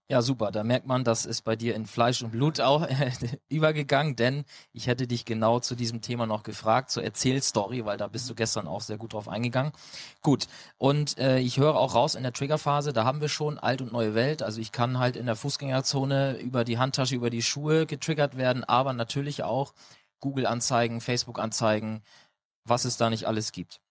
Ja, 0.08 0.22
super. 0.22 0.52
Da 0.52 0.64
merkt 0.64 0.86
man, 0.86 1.04
das 1.04 1.26
ist 1.26 1.42
bei 1.42 1.56
dir 1.56 1.74
in 1.74 1.88
Fleisch 1.88 2.22
und 2.22 2.32
Blut 2.32 2.62
auch 2.62 2.84
äh, 2.84 3.12
übergegangen, 3.50 4.16
denn 4.16 4.46
ich 4.72 4.86
hätte 4.86 5.08
dich 5.08 5.26
genau 5.26 5.60
zu 5.60 5.74
diesem 5.76 6.02
Thema 6.02 6.28
noch 6.28 6.44
gefragt, 6.44 6.92
zur 6.92 7.04
Erzählstory, 7.04 7.86
weil 7.86 7.98
da 7.98 8.08
bist 8.08 8.30
du 8.30 8.36
gestern 8.36 8.68
auch 8.68 8.82
sehr 8.82 8.98
gut 8.98 9.14
drauf 9.14 9.28
eingegangen. 9.28 9.72
Gut. 10.22 10.48
Und 10.78 11.18
äh, 11.18 11.40
ich 11.40 11.58
höre 11.58 11.76
auch 11.76 11.96
raus 11.96 12.14
in 12.14 12.22
der 12.22 12.34
Triggerphase, 12.34 12.94
da 12.94 13.04
haben 13.04 13.20
wir 13.20 13.30
schon 13.30 13.58
alt 13.58 13.82
und 13.82 13.92
neue 13.92 14.14
Welt. 14.14 14.44
Also 14.44 14.62
ich 14.62 14.72
kann 14.72 15.00
halt 15.00 15.16
in 15.16 15.26
der 15.26 15.36
Fußgängerzone 15.36 16.38
über 16.38 16.64
die 16.66 16.78
Handtasche, 16.78 17.16
über 17.16 17.32
die 17.32 17.42
Schuhe 17.42 17.88
getriggert 17.88 18.38
werden, 18.38 18.64
aber 18.64 18.94
natürlich 18.94 19.42
auch 19.42 19.74
Google-Anzeigen, 20.20 21.02
Facebook-Anzeigen, 21.02 22.04
was 22.64 22.86
es 22.86 22.98
da 22.98 23.10
nicht 23.10 23.26
alles 23.28 23.52
gibt. 23.52 23.82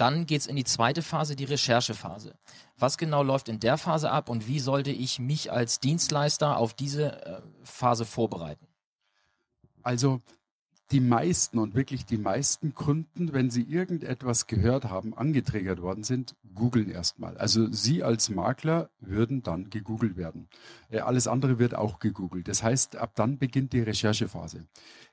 Dann 0.00 0.24
geht's 0.24 0.46
in 0.46 0.56
die 0.56 0.64
zweite 0.64 1.02
Phase, 1.02 1.36
die 1.36 1.44
Recherchephase. 1.44 2.34
Was 2.78 2.96
genau 2.96 3.22
läuft 3.22 3.50
in 3.50 3.60
der 3.60 3.76
Phase 3.76 4.10
ab 4.10 4.30
und 4.30 4.48
wie 4.48 4.58
sollte 4.58 4.90
ich 4.90 5.18
mich 5.18 5.52
als 5.52 5.78
Dienstleister 5.78 6.56
auf 6.56 6.72
diese 6.72 7.22
äh, 7.26 7.42
Phase 7.64 8.06
vorbereiten? 8.06 8.66
Also 9.82 10.22
die 10.90 11.00
meisten 11.00 11.58
und 11.58 11.74
wirklich 11.74 12.04
die 12.06 12.16
meisten 12.16 12.74
Kunden, 12.74 13.34
wenn 13.34 13.50
sie 13.50 13.62
irgendetwas 13.62 14.46
gehört 14.46 14.86
haben, 14.86 15.16
angetriggert 15.16 15.82
worden 15.82 16.02
sind, 16.02 16.34
googeln 16.54 16.90
erstmal. 16.90 17.36
Also 17.36 17.70
Sie 17.70 18.02
als 18.02 18.30
Makler 18.30 18.90
würden 19.00 19.42
dann 19.42 19.70
gegoogelt 19.70 20.16
werden. 20.16 20.48
Äh, 20.88 21.00
alles 21.00 21.28
andere 21.28 21.58
wird 21.58 21.74
auch 21.74 21.98
gegoogelt. 21.98 22.48
Das 22.48 22.62
heißt, 22.62 22.96
ab 22.96 23.12
dann 23.14 23.38
beginnt 23.38 23.74
die 23.74 23.80
Recherchephase. 23.80 24.66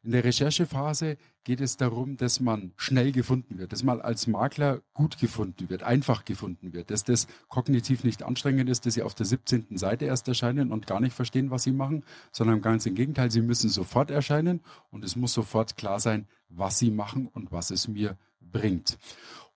In 0.07 0.13
der 0.13 0.23
Recherchephase 0.23 1.17
geht 1.43 1.59
es 1.59 1.75
darum, 1.75 2.15
dass 2.15 2.39
man 2.39 2.71
schnell 2.77 3.11
gefunden 3.11 3.57
wird, 3.57 3.73
dass 3.73 3.83
man 3.83 3.99
als 3.99 4.25
Makler 4.25 4.81
gut 4.93 5.19
gefunden 5.19 5.69
wird, 5.69 5.83
einfach 5.83 6.23
gefunden 6.23 6.71
wird, 6.71 6.91
dass 6.91 7.03
das 7.03 7.27
kognitiv 7.49 8.05
nicht 8.05 8.23
anstrengend 8.23 8.69
ist, 8.69 8.85
dass 8.85 8.93
Sie 8.93 9.03
auf 9.03 9.15
der 9.15 9.25
17. 9.25 9.77
Seite 9.77 10.05
erst 10.05 10.29
erscheinen 10.29 10.71
und 10.71 10.87
gar 10.87 11.01
nicht 11.01 11.11
verstehen, 11.11 11.51
was 11.51 11.63
Sie 11.63 11.73
machen, 11.73 12.05
sondern 12.31 12.61
ganz 12.61 12.85
im 12.85 12.95
Gegenteil, 12.95 13.31
Sie 13.31 13.41
müssen 13.41 13.69
sofort 13.69 14.09
erscheinen 14.09 14.61
und 14.91 15.03
es 15.03 15.17
muss 15.17 15.33
sofort 15.33 15.75
klar 15.75 15.99
sein, 15.99 16.25
was 16.47 16.79
Sie 16.79 16.89
machen 16.89 17.27
und 17.27 17.51
was 17.51 17.69
es 17.69 17.89
mir 17.89 18.17
bringt. 18.39 18.97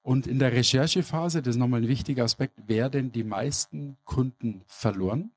Und 0.01 0.27
in 0.27 0.37
der 0.37 0.51
Recherchephase, 0.51 1.41
das 1.41 1.55
ist 1.55 1.59
nochmal 1.59 1.83
ein 1.83 1.87
wichtiger 1.87 2.25
Aspekt, 2.25 2.67
werden 2.67 3.13
die 3.13 3.23
meisten 3.23 3.95
Kunden 4.03 4.63
verloren, 4.67 5.31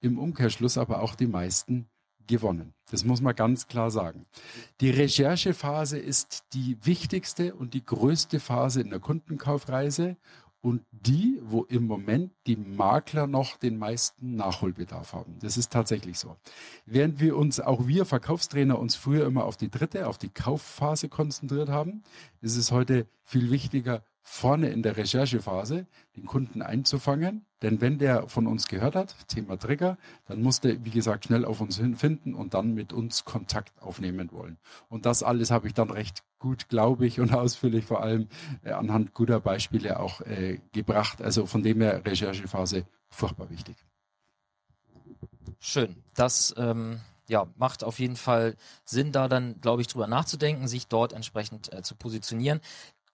im 0.00 0.18
Umkehrschluss 0.18 0.78
aber 0.78 1.00
auch 1.00 1.14
die 1.14 1.28
meisten 1.28 1.86
gewonnen. 2.30 2.72
Das 2.90 3.04
muss 3.04 3.20
man 3.20 3.34
ganz 3.34 3.66
klar 3.66 3.90
sagen. 3.90 4.24
Die 4.80 4.90
Recherchephase 4.90 5.98
ist 5.98 6.44
die 6.54 6.78
wichtigste 6.82 7.54
und 7.54 7.74
die 7.74 7.84
größte 7.84 8.40
Phase 8.40 8.80
in 8.80 8.90
der 8.90 9.00
Kundenkaufreise 9.00 10.16
und 10.62 10.82
die, 10.90 11.40
wo 11.42 11.64
im 11.64 11.86
Moment 11.86 12.32
die 12.46 12.56
Makler 12.56 13.26
noch 13.26 13.56
den 13.56 13.78
meisten 13.78 14.36
Nachholbedarf 14.36 15.12
haben. 15.14 15.38
Das 15.40 15.56
ist 15.56 15.72
tatsächlich 15.72 16.18
so. 16.18 16.36
Während 16.84 17.20
wir 17.20 17.36
uns, 17.36 17.60
auch 17.60 17.86
wir 17.86 18.04
Verkaufstrainer, 18.04 18.78
uns 18.78 18.94
früher 18.94 19.26
immer 19.26 19.44
auf 19.44 19.56
die 19.56 19.70
dritte, 19.70 20.06
auf 20.06 20.18
die 20.18 20.28
Kaufphase 20.28 21.08
konzentriert 21.08 21.70
haben, 21.70 22.02
ist 22.42 22.56
es 22.56 22.70
heute 22.70 23.06
viel 23.24 23.50
wichtiger, 23.50 24.02
vorne 24.22 24.68
in 24.68 24.82
der 24.82 24.96
Recherchephase 24.96 25.86
den 26.16 26.26
Kunden 26.26 26.62
einzufangen. 26.62 27.46
Denn 27.62 27.80
wenn 27.80 27.98
der 27.98 28.28
von 28.28 28.46
uns 28.46 28.68
gehört 28.68 28.94
hat, 28.94 29.28
Thema 29.28 29.58
Trigger, 29.58 29.98
dann 30.26 30.42
muss 30.42 30.60
der, 30.60 30.84
wie 30.84 30.90
gesagt, 30.90 31.26
schnell 31.26 31.44
auf 31.44 31.60
uns 31.60 31.76
hinfinden 31.76 32.34
und 32.34 32.54
dann 32.54 32.74
mit 32.74 32.92
uns 32.92 33.24
Kontakt 33.24 33.82
aufnehmen 33.82 34.32
wollen. 34.32 34.58
Und 34.88 35.04
das 35.06 35.22
alles 35.22 35.50
habe 35.50 35.68
ich 35.68 35.74
dann 35.74 35.90
recht 35.90 36.22
gut, 36.38 36.68
glaube 36.68 37.06
ich, 37.06 37.20
und 37.20 37.32
ausführlich 37.34 37.84
vor 37.84 38.02
allem 38.02 38.28
äh, 38.62 38.72
anhand 38.72 39.14
guter 39.14 39.40
Beispiele 39.40 40.00
auch 40.00 40.20
äh, 40.22 40.58
gebracht. 40.72 41.20
Also 41.22 41.46
von 41.46 41.62
dem 41.62 41.80
her 41.80 42.04
Recherchephase 42.04 42.86
furchtbar 43.08 43.50
wichtig. 43.50 43.76
Schön. 45.58 45.96
Das 46.14 46.54
ähm, 46.56 47.00
ja, 47.28 47.46
macht 47.56 47.84
auf 47.84 47.98
jeden 47.98 48.16
Fall 48.16 48.56
Sinn, 48.84 49.12
da 49.12 49.28
dann, 49.28 49.60
glaube 49.60 49.82
ich, 49.82 49.88
drüber 49.88 50.06
nachzudenken, 50.06 50.66
sich 50.66 50.88
dort 50.88 51.12
entsprechend 51.12 51.72
äh, 51.72 51.82
zu 51.82 51.94
positionieren. 51.94 52.60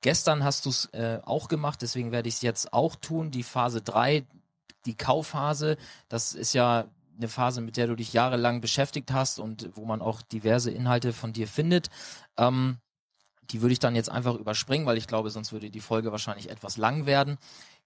Gestern 0.03 0.45
hast 0.45 0.67
du 0.67 0.71
es 0.71 0.87
äh, 0.93 1.21
auch 1.25 1.49
gemacht, 1.49 1.83
deswegen 1.83 2.13
werde 2.13 2.29
ich 2.29 2.37
es 2.37 2.43
jetzt 2.43 2.73
auch 2.73 2.97
tun. 2.97 3.31
Die 3.31 3.43
Phase 3.43 3.83
3, 3.83 4.27
die 4.85 4.97
Kaufphase, 4.97 5.77
das 6.09 6.35
ist 6.35 6.53
ja 6.53 6.87
eine 7.17 7.29
Phase, 7.29 7.61
mit 7.61 7.77
der 7.77 7.87
du 7.87 7.97
dich 7.97 8.13
jahrelang 8.13 8.61
beschäftigt 8.61 9.11
hast 9.13 9.39
und 9.41 9.71
wo 9.75 9.85
man 9.87 10.03
auch 10.03 10.23
diverse 10.23 10.71
Inhalte 10.71 11.13
von 11.13 11.33
dir 11.33 11.49
findet. 11.49 11.89
Ähm, 12.37 12.79
Die 13.51 13.63
würde 13.63 13.73
ich 13.73 13.79
dann 13.79 13.95
jetzt 13.97 14.11
einfach 14.11 14.35
überspringen, 14.35 14.87
weil 14.87 14.99
ich 14.99 15.07
glaube, 15.07 15.31
sonst 15.31 15.53
würde 15.53 15.71
die 15.71 15.81
Folge 15.81 16.11
wahrscheinlich 16.13 16.51
etwas 16.51 16.77
lang 16.77 17.07
werden. 17.07 17.39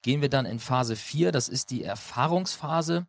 Gehen 0.02 0.22
wir 0.22 0.30
dann 0.30 0.46
in 0.46 0.58
Phase 0.58 0.96
4, 0.96 1.32
das 1.32 1.48
ist 1.48 1.70
die 1.70 1.84
Erfahrungsphase. 1.84 3.06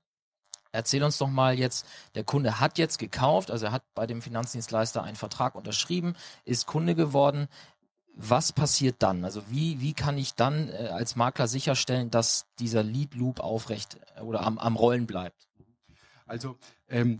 Erzähl 0.73 1.03
uns 1.03 1.17
doch 1.17 1.29
mal 1.29 1.57
jetzt, 1.57 1.85
der 2.15 2.23
Kunde 2.23 2.59
hat 2.59 2.77
jetzt 2.77 2.97
gekauft, 2.97 3.51
also 3.51 3.65
er 3.65 3.71
hat 3.73 3.83
bei 3.93 4.05
dem 4.07 4.21
Finanzdienstleister 4.21 5.03
einen 5.03 5.17
Vertrag 5.17 5.55
unterschrieben, 5.55 6.15
ist 6.45 6.65
Kunde 6.65 6.95
geworden. 6.95 7.47
Was 8.27 8.51
passiert 8.51 8.97
dann? 8.99 9.25
Also 9.25 9.41
wie, 9.49 9.81
wie 9.81 9.93
kann 9.93 10.17
ich 10.17 10.35
dann 10.35 10.69
äh, 10.69 10.89
als 10.91 11.15
Makler 11.15 11.47
sicherstellen, 11.47 12.09
dass 12.09 12.45
dieser 12.59 12.83
Lead 12.83 13.15
Loop 13.15 13.39
aufrecht 13.39 13.99
äh, 14.15 14.21
oder 14.21 14.41
am, 14.41 14.57
am 14.57 14.75
Rollen 14.75 15.07
bleibt? 15.07 15.47
Also 16.25 16.57
ähm, 16.87 17.17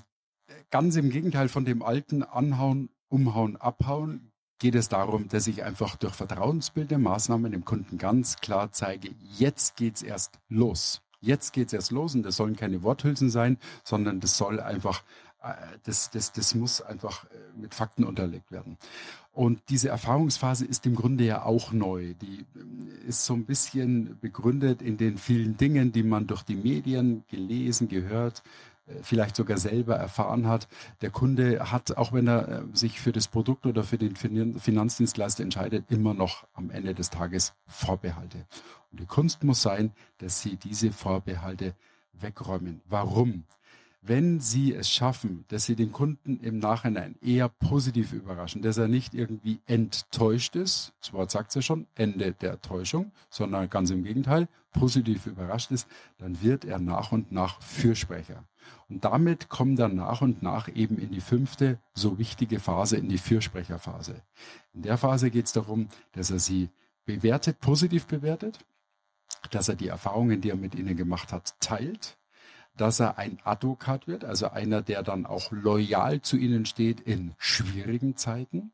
ganz 0.70 0.96
im 0.96 1.10
Gegenteil 1.10 1.50
von 1.50 1.66
dem 1.66 1.82
alten 1.82 2.24
Anhauen, 2.24 2.90
Umhauen, 3.10 3.58
Abhauen 3.58 4.32
geht 4.60 4.76
es 4.76 4.90
darum, 4.90 5.28
dass 5.28 5.48
ich 5.48 5.64
einfach 5.64 5.96
durch 5.96 6.14
vertrauensbildende 6.14 7.04
Maßnahmen 7.04 7.52
dem 7.52 7.66
Kunden 7.66 7.98
ganz 7.98 8.38
klar 8.38 8.72
zeige, 8.72 9.10
jetzt 9.38 9.76
geht's 9.76 10.04
erst 10.04 10.40
los. 10.50 11.02
Jetzt 11.20 11.52
geht's 11.54 11.74
erst 11.74 11.92
los 11.92 12.16
und 12.16 12.24
das 12.24 12.36
sollen 12.36 12.56
keine 12.56 12.84
Worthülsen 12.84 13.30
sein, 13.30 13.58
sondern 13.84 14.20
das 14.20 14.38
soll 14.38 14.60
einfach, 14.60 15.04
äh, 15.42 15.54
das, 15.84 16.12
das, 16.12 16.32
das 16.32 16.56
muss 16.56 16.82
einfach 16.82 17.26
äh, 17.26 17.38
mit 17.56 17.76
Fakten 17.76 18.04
unterlegt 18.04 18.52
werden. 18.52 18.78
Und 19.34 19.62
diese 19.70 19.90
Erfahrungsphase 19.90 20.66
ist 20.66 20.86
im 20.86 20.96
Grunde 20.96 21.24
ja 21.24 21.44
auch 21.44 21.72
neu. 21.72 22.14
Die 22.22 22.46
äh, 22.56 23.08
ist 23.08 23.26
so 23.26 23.34
ein 23.34 23.46
bisschen 23.46 24.18
begründet 24.20 24.82
in 24.82 24.98
den 24.98 25.18
vielen 25.18 25.58
Dingen, 25.58 25.92
die 25.92 26.04
man 26.04 26.28
durch 26.28 26.44
die 26.44 26.56
Medien 26.56 27.24
gelesen, 27.30 27.88
gehört, 27.88 28.44
vielleicht 29.02 29.36
sogar 29.36 29.58
selber 29.58 29.96
erfahren 29.96 30.48
hat. 30.48 30.68
Der 31.02 31.10
Kunde 31.10 31.72
hat, 31.72 31.98
auch 31.98 32.14
wenn 32.14 32.28
er 32.28 32.66
sich 32.74 33.00
für 33.00 33.12
das 33.12 33.28
Produkt 33.28 33.66
oder 33.66 33.84
für 33.84 33.98
den 33.98 34.16
Finanzdienstleister 34.16 35.44
entscheidet, 35.44 35.86
immer 35.90 36.14
noch 36.14 36.46
am 36.54 36.70
Ende 36.70 36.94
des 36.94 37.10
Tages 37.10 37.54
Vorbehalte. 37.68 38.46
Und 38.92 39.00
die 39.00 39.06
Kunst 39.06 39.44
muss 39.44 39.62
sein, 39.62 39.92
dass 40.18 40.42
Sie 40.42 40.58
diese 40.58 40.92
Vorbehalte 40.92 41.74
wegräumen. 42.14 42.82
Warum? 42.88 43.46
Wenn 44.04 44.40
Sie 44.40 44.74
es 44.74 44.90
schaffen, 44.90 45.46
dass 45.50 45.66
Sie 45.66 45.76
den 45.76 45.92
Kunden 45.92 46.40
im 46.40 46.58
Nachhinein 46.58 47.16
eher 47.22 47.50
positiv 47.50 48.14
überraschen, 48.14 48.64
dass 48.64 48.78
er 48.78 48.88
nicht 48.88 49.14
irgendwie 49.14 49.60
enttäuscht 49.68 50.56
ist, 50.56 50.94
das 51.00 51.14
Wort 51.14 51.30
sagt 51.30 51.50
es 51.50 51.56
ja 51.56 51.62
schon, 51.62 51.86
Ende 51.94 52.34
der 52.34 52.60
Täuschung, 52.62 53.12
sondern 53.30 53.70
ganz 53.70 53.92
im 53.92 54.04
Gegenteil, 54.04 54.48
positiv 54.72 55.28
überrascht 55.28 55.70
ist, 55.70 55.88
dann 56.18 56.42
wird 56.42 56.66
er 56.66 56.80
nach 56.80 57.12
und 57.12 57.32
nach 57.32 57.62
Fürsprecher. 57.62 58.44
Und 58.90 59.06
damit 59.06 59.50
kommt 59.50 59.80
er 59.80 59.90
nach 59.90 60.22
und 60.22 60.42
nach 60.42 60.68
eben 60.68 60.98
in 60.98 61.12
die 61.12 61.22
fünfte, 61.22 61.78
so 61.94 62.18
wichtige 62.18 62.60
Phase, 62.60 62.98
in 62.98 63.08
die 63.08 63.20
Fürsprecherphase. 63.20 64.24
In 64.74 64.82
der 64.82 64.98
Phase 64.98 65.30
geht 65.30 65.46
es 65.46 65.54
darum, 65.54 65.90
dass 66.14 66.32
er 66.32 66.40
sie 66.40 66.70
bewertet, 67.06 67.60
positiv 67.60 68.08
bewertet, 68.08 68.66
dass 69.52 69.70
er 69.70 69.76
die 69.76 69.88
Erfahrungen, 69.88 70.42
die 70.42 70.50
er 70.50 70.56
mit 70.56 70.74
ihnen 70.74 70.98
gemacht 70.98 71.32
hat, 71.32 71.56
teilt, 71.60 72.18
dass 72.78 73.00
er 73.00 73.18
ein 73.18 73.40
Advokat 73.44 74.08
wird, 74.08 74.26
also 74.26 74.50
einer, 74.50 74.82
der 74.82 75.04
dann 75.04 75.26
auch 75.26 75.52
loyal 75.52 76.22
zu 76.22 76.38
ihnen 76.38 76.66
steht 76.66 77.00
in 77.02 77.34
schwierigen 77.38 78.16
Zeiten, 78.16 78.72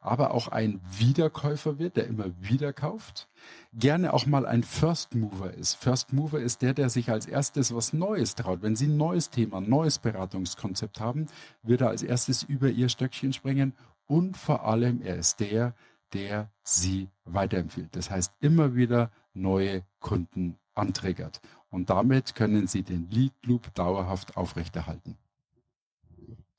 aber 0.00 0.34
auch 0.34 0.48
ein 0.48 0.80
Wiederkäufer 0.98 1.78
wird, 1.78 1.96
der 1.96 2.06
immer 2.06 2.26
wieder 2.40 2.72
kauft, 2.72 3.28
gerne 3.72 4.12
auch 4.12 4.26
mal 4.26 4.44
ein 4.44 4.62
First 4.62 5.14
Mover 5.14 5.54
ist. 5.54 5.74
First 5.74 6.12
Mover 6.12 6.40
ist 6.40 6.60
der, 6.60 6.74
der 6.74 6.90
sich 6.90 7.10
als 7.10 7.26
erstes 7.26 7.74
was 7.74 7.92
Neues 7.94 8.34
traut. 8.34 8.60
Wenn 8.60 8.76
Sie 8.76 8.86
ein 8.86 8.98
neues 8.98 9.30
Thema, 9.30 9.58
ein 9.58 9.68
neues 9.68 9.98
Beratungskonzept 9.98 11.00
haben, 11.00 11.26
wird 11.62 11.80
er 11.80 11.88
als 11.88 12.02
erstes 12.02 12.42
über 12.42 12.68
Ihr 12.68 12.90
Stöckchen 12.90 13.32
springen 13.32 13.72
und 14.06 14.36
vor 14.36 14.66
allem 14.66 15.00
er 15.00 15.16
ist 15.16 15.40
der, 15.40 15.74
der 16.12 16.50
Sie 16.62 17.08
weiterempfiehlt. 17.24 17.96
Das 17.96 18.10
heißt, 18.10 18.32
immer 18.40 18.74
wieder 18.74 19.10
neue 19.32 19.82
Kunden 20.00 20.58
antriggert. 20.74 21.40
Und 21.74 21.90
damit 21.90 22.36
können 22.36 22.68
Sie 22.68 22.84
den 22.84 23.10
Lead 23.10 23.32
Loop 23.42 23.74
dauerhaft 23.74 24.36
aufrechterhalten. 24.36 25.18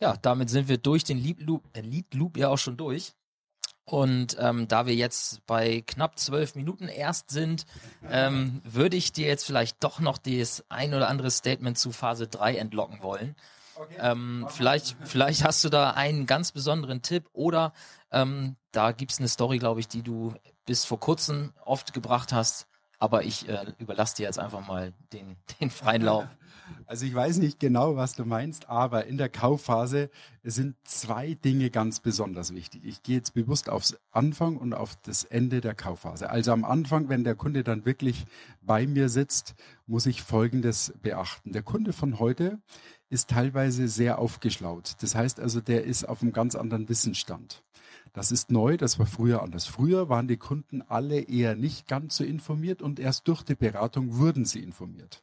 Ja, 0.02 0.18
damit 0.18 0.50
sind 0.50 0.68
wir 0.68 0.78
durch 0.78 1.06
den 1.06 1.18
Lead 1.18 1.42
Loop, 1.42 1.64
äh, 1.72 1.80
Lead 1.80 2.14
Loop 2.14 2.36
ja 2.36 2.50
auch 2.50 2.58
schon 2.58 2.76
durch. 2.76 3.14
Und 3.86 4.36
ähm, 4.40 4.68
da 4.68 4.88
wir 4.88 4.94
jetzt 4.94 5.46
bei 5.46 5.82
knapp 5.88 6.20
zwölf 6.20 6.56
Minuten 6.56 6.90
erst 6.90 7.30
sind, 7.30 7.66
ähm, 8.10 8.62
würde 8.66 8.98
ich 8.98 9.14
dir 9.14 9.28
jetzt 9.28 9.46
vielleicht 9.46 9.82
doch 9.86 10.02
noch 10.02 10.18
das 10.18 10.66
ein 10.68 10.94
oder 10.94 11.08
andere 11.08 11.32
Statement 11.32 11.78
zu 11.78 11.94
Phase 11.94 12.28
3 12.28 12.58
entlocken 12.58 13.02
wollen. 13.02 13.38
Okay. 13.78 13.96
Ähm, 14.00 14.48
vielleicht, 14.50 14.98
vielleicht 15.04 15.46
hast 15.46 15.64
du 15.64 15.70
da 15.70 15.92
einen 15.92 16.26
ganz 16.26 16.52
besonderen 16.52 17.02
Tipp 17.02 17.30
oder 17.32 17.72
ähm, 18.12 18.58
da 18.74 18.92
gibt's 18.92 19.20
eine 19.20 19.30
Story, 19.30 19.60
glaube 19.60 19.80
ich, 19.80 19.88
die 19.88 20.02
du 20.02 20.34
bis 20.66 20.84
vor 20.84 21.00
kurzem 21.00 21.54
oft 21.64 21.94
gebracht 21.94 22.34
hast. 22.34 22.68
Aber 23.00 23.24
ich 23.24 23.48
äh, 23.50 23.66
überlasse 23.78 24.18
dir 24.18 24.24
jetzt 24.24 24.40
einfach 24.40 24.66
mal 24.66 24.94
den, 25.14 25.36
den 25.60 25.70
freien 25.70 26.02
Lauf. 26.02 26.28
Also 26.88 27.06
ich 27.06 27.14
weiß 27.14 27.38
nicht 27.38 27.60
genau, 27.60 27.96
was 27.96 28.16
du 28.16 28.26
meinst, 28.26 28.70
aber 28.70 29.06
in 29.06 29.18
der 29.18 29.30
Kaufphase 29.30 30.10
sind 30.44 30.76
zwei 30.84 31.34
Dinge 31.34 31.70
ganz 31.70 32.00
besonders 32.00 32.54
wichtig. 32.54 32.84
Ich 32.86 33.04
gehe 33.04 33.18
jetzt 33.18 33.34
bewusst 33.34 33.70
aufs 33.70 33.98
Anfang 34.12 34.58
und 34.58 34.74
auf 34.74 34.96
das 35.04 35.24
Ende 35.24 35.62
der 35.62 35.76
Kaufphase. 35.76 36.30
Also 36.30 36.52
am 36.52 36.64
Anfang, 36.64 37.10
wenn 37.10 37.24
der 37.24 37.36
Kunde 37.36 37.64
dann 37.64 37.86
wirklich 37.86 38.26
bei 38.62 38.88
mir 38.88 39.10
sitzt, 39.10 39.56
muss 39.88 40.06
ich 40.06 40.22
Folgendes 40.22 40.94
beachten. 41.02 41.54
Der 41.54 41.64
Kunde 41.64 41.94
von 41.94 42.20
heute 42.20 42.60
ist 43.10 43.30
teilweise 43.30 43.88
sehr 43.88 44.20
aufgeschlaut. 44.20 44.94
Das 45.02 45.16
heißt 45.16 45.40
also, 45.40 45.62
der 45.62 45.84
ist 45.84 46.08
auf 46.08 46.22
einem 46.22 46.34
ganz 46.34 46.56
anderen 46.56 46.90
Wissensstand. 46.90 47.64
Das 48.16 48.32
ist 48.32 48.50
neu, 48.50 48.78
das 48.78 48.98
war 48.98 49.08
früher 49.08 49.44
anders. 49.44 49.66
Früher 49.66 50.08
waren 50.08 50.30
die 50.30 50.38
Kunden 50.38 50.82
alle 50.82 51.20
eher 51.20 51.58
nicht 51.58 51.86
ganz 51.86 52.16
so 52.16 52.24
informiert 52.24 52.82
und 52.82 52.98
erst 52.98 53.28
durch 53.28 53.44
die 53.44 53.56
Beratung 53.56 54.16
wurden 54.16 54.46
sie 54.46 54.64
informiert. 54.64 55.22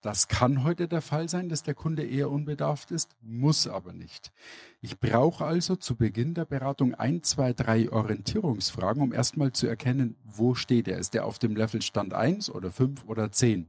Das 0.00 0.26
kann 0.26 0.64
heute 0.64 0.88
der 0.88 1.02
Fall 1.02 1.28
sein, 1.28 1.50
dass 1.50 1.64
der 1.64 1.74
Kunde 1.74 2.02
eher 2.02 2.30
unbedarft 2.30 2.92
ist, 2.92 3.14
muss 3.20 3.66
aber 3.66 3.92
nicht. 3.92 4.32
Ich 4.80 4.98
brauche 4.98 5.44
also 5.44 5.76
zu 5.76 5.96
Beginn 5.96 6.32
der 6.32 6.46
Beratung 6.46 6.94
ein, 6.94 7.22
zwei, 7.22 7.52
drei 7.52 7.92
Orientierungsfragen, 7.92 9.02
um 9.02 9.12
erstmal 9.12 9.52
zu 9.52 9.66
erkennen, 9.66 10.16
wo 10.24 10.54
steht 10.54 10.88
er. 10.88 10.96
Ist 10.96 11.14
er 11.14 11.26
auf 11.26 11.38
dem 11.38 11.54
Level 11.54 11.82
Stand 11.82 12.14
1 12.14 12.48
oder 12.48 12.72
5 12.72 13.04
oder 13.04 13.30
10? 13.30 13.68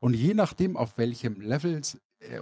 Und 0.00 0.12
je 0.12 0.34
nachdem, 0.34 0.76
auf 0.76 0.98
welchem 0.98 1.40
Level 1.40 1.80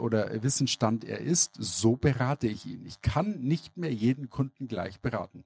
oder 0.01 0.43
Wissensstand 0.43 1.05
er 1.05 1.21
ist, 1.21 1.55
so 1.59 1.97
berate 1.97 2.47
ich 2.47 2.67
ihn. 2.67 2.85
Ich 2.87 3.01
kann 3.03 3.41
nicht 3.41 3.77
mehr 3.77 3.93
jeden 3.93 4.31
Kunden 4.31 4.69
gleich 4.69 5.01
beraten. 5.01 5.45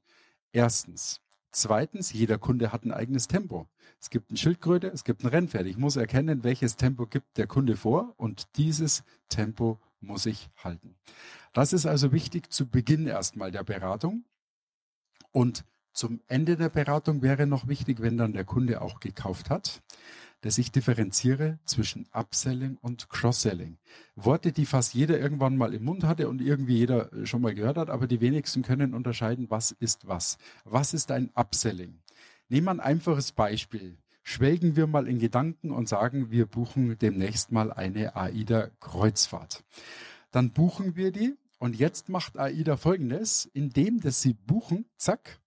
Erstens. 0.52 1.20
Zweitens, 1.50 2.12
jeder 2.12 2.36
Kunde 2.38 2.72
hat 2.72 2.84
ein 2.84 2.92
eigenes 2.92 3.26
Tempo. 3.26 3.66
Es 4.00 4.10
gibt 4.10 4.30
eine 4.30 4.38
Schildkröte, 4.38 4.88
es 4.88 5.02
gibt 5.02 5.24
ein 5.24 5.28
Rennpferd. 5.28 5.66
Ich 5.66 5.78
muss 5.78 5.96
erkennen, 5.96 6.44
welches 6.44 6.76
Tempo 6.76 7.06
gibt 7.06 7.38
der 7.38 7.46
Kunde 7.46 7.76
vor 7.76 8.14
und 8.18 8.56
dieses 8.56 9.02
Tempo 9.28 9.80
muss 10.00 10.26
ich 10.26 10.50
halten. 10.62 10.94
Das 11.54 11.72
ist 11.72 11.86
also 11.86 12.12
wichtig 12.12 12.52
zu 12.52 12.68
Beginn 12.68 13.06
erstmal 13.06 13.50
der 13.50 13.64
Beratung. 13.64 14.24
Und 15.32 15.64
zum 15.92 16.20
Ende 16.28 16.56
der 16.56 16.68
Beratung 16.68 17.22
wäre 17.22 17.46
noch 17.46 17.66
wichtig, 17.66 18.00
wenn 18.00 18.16
dann 18.16 18.32
der 18.32 18.44
Kunde 18.44 18.82
auch 18.82 19.00
gekauft 19.00 19.50
hat, 19.50 19.82
dass 20.40 20.58
ich 20.58 20.70
differenziere 20.70 21.58
zwischen 21.64 22.06
Upselling 22.12 22.78
und 22.80 23.08
Cross-Selling. 23.08 23.78
Worte, 24.14 24.52
die 24.52 24.66
fast 24.66 24.94
jeder 24.94 25.18
irgendwann 25.18 25.56
mal 25.56 25.74
im 25.74 25.84
Mund 25.84 26.04
hatte 26.04 26.28
und 26.28 26.40
irgendwie 26.40 26.76
jeder 26.76 27.10
schon 27.24 27.42
mal 27.42 27.54
gehört 27.54 27.76
hat, 27.76 27.90
aber 27.90 28.06
die 28.06 28.20
wenigsten 28.20 28.62
können 28.62 28.94
unterscheiden, 28.94 29.50
was 29.50 29.72
ist 29.72 30.06
was. 30.06 30.38
Was 30.64 30.94
ist 30.94 31.10
ein 31.10 31.30
Upselling? 31.34 31.98
Nehmen 32.48 32.66
wir 32.66 32.70
ein 32.70 32.80
einfaches 32.80 33.32
Beispiel. 33.32 33.98
Schwelgen 34.22 34.76
wir 34.76 34.86
mal 34.86 35.08
in 35.08 35.18
Gedanken 35.18 35.70
und 35.70 35.88
sagen, 35.88 36.30
wir 36.30 36.46
buchen 36.46 36.98
demnächst 36.98 37.50
mal 37.50 37.72
eine 37.72 38.14
AIDA-Kreuzfahrt. 38.14 39.64
Dann 40.30 40.52
buchen 40.52 40.96
wir 40.96 41.12
die 41.12 41.34
und 41.58 41.76
jetzt 41.76 42.08
macht 42.08 42.38
AIDA 42.38 42.76
folgendes, 42.76 43.48
indem 43.52 44.00
dass 44.00 44.22
sie 44.22 44.34
buchen, 44.34 44.84
zack, 44.96 45.40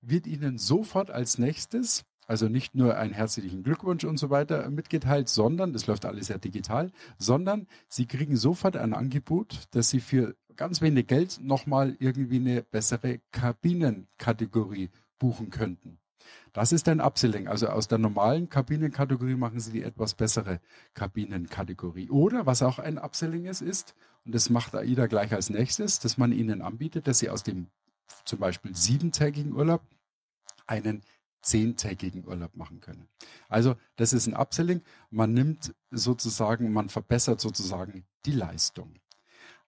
wird 0.00 0.26
ihnen 0.26 0.58
sofort 0.58 1.10
als 1.10 1.38
nächstes 1.38 2.04
also 2.28 2.48
nicht 2.48 2.74
nur 2.74 2.96
einen 2.96 3.14
herzlichen 3.14 3.62
Glückwunsch 3.62 4.04
und 4.04 4.18
so 4.18 4.30
weiter 4.30 4.68
mitgeteilt, 4.70 5.28
sondern, 5.28 5.72
das 5.72 5.86
läuft 5.86 6.04
alles 6.04 6.28
ja 6.28 6.38
digital, 6.38 6.92
sondern 7.18 7.66
Sie 7.88 8.06
kriegen 8.06 8.36
sofort 8.36 8.76
ein 8.76 8.92
Angebot, 8.92 9.64
dass 9.70 9.88
Sie 9.88 10.00
für 10.00 10.36
ganz 10.54 10.82
wenig 10.82 11.06
Geld 11.06 11.40
nochmal 11.42 11.96
irgendwie 11.98 12.36
eine 12.36 12.62
bessere 12.62 13.20
Kabinenkategorie 13.32 14.90
buchen 15.18 15.48
könnten. 15.50 15.98
Das 16.52 16.72
ist 16.72 16.88
ein 16.88 17.00
Upselling. 17.00 17.48
Also 17.48 17.68
aus 17.68 17.88
der 17.88 17.98
normalen 17.98 18.50
Kabinenkategorie 18.50 19.36
machen 19.36 19.60
Sie 19.60 19.72
die 19.72 19.82
etwas 19.82 20.14
bessere 20.14 20.60
Kabinenkategorie. 20.92 22.10
Oder 22.10 22.44
was 22.44 22.62
auch 22.62 22.78
ein 22.78 22.98
Upselling 22.98 23.46
ist, 23.46 23.62
ist, 23.62 23.94
und 24.26 24.34
das 24.34 24.50
macht 24.50 24.74
AIDA 24.74 25.06
gleich 25.06 25.32
als 25.32 25.48
nächstes, 25.48 25.98
dass 26.00 26.18
man 26.18 26.32
Ihnen 26.32 26.60
anbietet, 26.60 27.06
dass 27.06 27.20
Sie 27.20 27.30
aus 27.30 27.42
dem 27.42 27.68
zum 28.24 28.38
Beispiel 28.38 28.74
siebentägigen 28.74 29.54
Urlaub 29.54 29.82
einen 30.66 31.02
zehntägigen 31.48 32.26
Urlaub 32.26 32.54
machen 32.56 32.80
können. 32.80 33.08
Also 33.48 33.76
das 33.96 34.12
ist 34.12 34.26
ein 34.26 34.34
Upselling. 34.34 34.82
Man 35.10 35.32
nimmt 35.32 35.74
sozusagen, 35.90 36.72
man 36.72 36.88
verbessert 36.88 37.40
sozusagen 37.40 38.04
die 38.24 38.32
Leistung. 38.32 38.94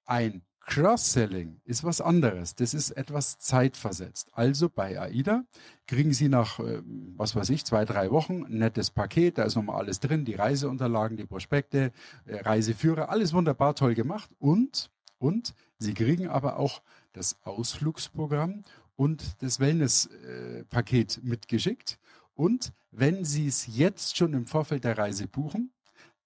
Ein 0.04 0.42
Cross-Selling 0.70 1.60
ist 1.64 1.82
was 1.82 2.00
anderes. 2.00 2.54
Das 2.54 2.75
ist 2.75 2.92
etwas 2.92 3.38
zeitversetzt. 3.38 4.28
Also 4.32 4.68
bei 4.68 5.00
AIDA 5.00 5.42
kriegen 5.87 6.12
Sie 6.12 6.28
nach, 6.28 6.60
äh, 6.60 6.82
was 7.16 7.34
weiß 7.34 7.50
ich, 7.50 7.64
zwei, 7.64 7.84
drei 7.84 8.10
Wochen 8.10 8.44
ein 8.44 8.58
nettes 8.58 8.90
Paket. 8.90 9.38
Da 9.38 9.42
ist 9.42 9.56
nochmal 9.56 9.80
alles 9.80 9.99
drin, 9.99 10.25
die 10.25 10.34
Reiseunterlagen, 10.34 11.16
die 11.16 11.26
Prospekte, 11.26 11.92
äh, 12.26 12.37
Reiseführer, 12.37 13.08
alles 13.08 13.32
wunderbar 13.32 13.75
toll 13.75 13.94
gemacht. 13.94 14.30
Und, 14.38 14.90
und 15.18 15.54
Sie 15.78 15.94
kriegen 15.94 16.28
aber 16.28 16.58
auch 16.58 16.82
das 17.12 17.38
Ausflugsprogramm 17.42 18.62
und 19.00 19.42
das 19.42 19.61
Wellness-Paket 19.61 21.16
äh, 21.16 21.21
mitgeschickt. 21.23 21.99
Und 22.35 22.75
wenn 22.90 23.25
Sie 23.25 23.47
es 23.47 23.66
jetzt 23.66 24.19
schon 24.19 24.35
im 24.35 24.45
Vorfeld 24.45 24.85
der 24.85 24.99
Reise 24.99 25.26
buchen, 25.26 25.73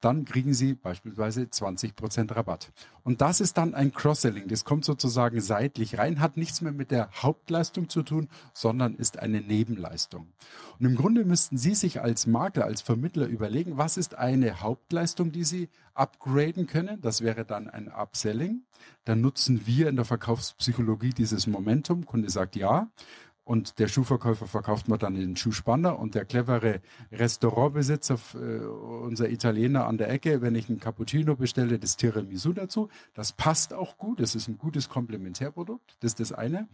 dann 0.01 0.25
kriegen 0.25 0.53
Sie 0.53 0.75
beispielsweise 0.75 1.43
20% 1.43 2.35
Rabatt. 2.35 2.73
Und 3.03 3.21
das 3.21 3.41
ist 3.41 3.57
dann 3.57 3.75
ein 3.75 3.93
Cross-Selling. 3.93 4.49
Das 4.49 4.65
kommt 4.65 4.85
sozusagen 4.85 5.41
seitlich 5.41 5.99
rein, 5.99 6.21
hat 6.21 6.37
nichts 6.37 6.61
mehr 6.61 6.73
mit 6.73 6.91
der 6.91 7.11
Hauptleistung 7.23 7.89
zu 7.89 8.03
tun, 8.03 8.29
sondern 8.53 8.95
ist 8.95 9.19
eine 9.19 9.41
Nebenleistung. 9.41 10.29
Und 10.79 10.87
im 10.87 10.97
Grunde 10.97 11.25
müssten 11.25 11.57
Sie 11.57 11.75
sich 11.75 12.01
als 12.01 12.27
Makler, 12.27 12.65
als 12.65 12.83
Vermittler 12.83 13.27
überlegen, 13.27 13.79
was 13.79 13.97
ist 13.97 14.15
eine 14.15 14.61
Hauptleistung, 14.61 15.33
die 15.33 15.45
Sie 15.45 15.69
upgraden 15.95 16.67
können. 16.67 17.01
Das 17.01 17.23
wäre 17.23 17.45
dann 17.45 17.71
ein 17.71 17.89
Upselling. 17.89 18.63
Dann 19.05 19.21
nutzen 19.21 19.67
wir 19.67 19.89
in 19.89 19.97
der 19.97 20.05
Verkaufspsychologie 20.05 21.11
dieses 21.11 21.47
Momentum. 21.47 22.05
Kunde 22.05 22.31
sagt 22.31 22.57
ja 22.57 22.91
und 23.45 23.79
der 23.79 23.89
Schuhverkäufer 23.89 24.47
verkauft 24.47 24.89
mir 24.89 24.99
dann 24.99 25.15
den 25.15 25.37
Schuhspanner 25.37 25.99
und 25.99 26.15
der 26.15 26.25
clevere 26.25 26.81
Restaurantbesitzer, 27.13 28.19
äh, 28.35 28.65
unser 28.65 29.29
Italiener 29.29 29.87
an 29.87 29.99
der 29.99 30.11
Ecke, 30.11 30.41
wenn 30.41 30.55
ich 30.55 30.69
einen 30.69 30.81
Cappuccino 30.81 31.37
bestelle, 31.37 31.79
das 31.79 31.97
Tiramisu 31.97 32.55
dazu. 32.55 32.89
Das 33.13 33.33
passt 33.33 33.75
auch 33.75 33.99
gut, 33.99 34.21
das 34.21 34.35
ist 34.35 34.49
ein 34.49 34.59
gutes 34.59 34.89
Komplementärprodukt, 34.89 35.97
das 36.01 36.13
ist 36.13 36.21
das 36.21 36.33
eine. 36.33 36.69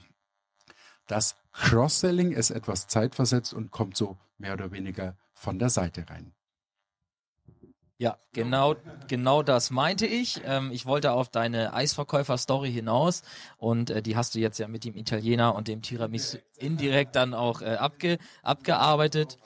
Das 1.07 1.35
Cross-Selling 1.53 2.31
ist 2.31 2.51
etwas 2.51 2.87
zeitversetzt 2.87 3.53
und 3.53 3.73
kommt 3.73 3.97
so 3.97 4.17
mehr 4.39 4.53
oder 4.53 4.71
weniger 4.71 5.17
von 5.33 5.59
der 5.59 5.71
Seite 5.71 6.09
rein. 6.09 6.33
Ja, 8.01 8.17
genau, 8.33 8.77
genau 9.09 9.43
das 9.43 9.71
meinte 9.71 10.07
ich. 10.07 10.41
Ähm, 10.47 10.71
ich 10.73 10.87
wollte 10.87 11.13
auf 11.13 11.29
deine 11.29 11.75
Eisverkäufer-Story 11.75 12.73
hinaus 12.73 13.21
und 13.59 13.91
äh, 13.91 14.01
die 14.01 14.17
hast 14.17 14.35
du 14.35 14.39
jetzt 14.39 14.59
ja 14.59 14.69
mit 14.69 14.85
dem 14.85 14.97
Italiener 14.97 15.55
und 15.55 15.69
dem 15.69 15.83
Tiramisu 15.83 16.39
indirekt 16.57 17.15
dann 17.15 17.35
auch 17.35 17.61
äh, 17.61 17.75
abge, 17.75 18.17
abgearbeitet. 18.43 19.37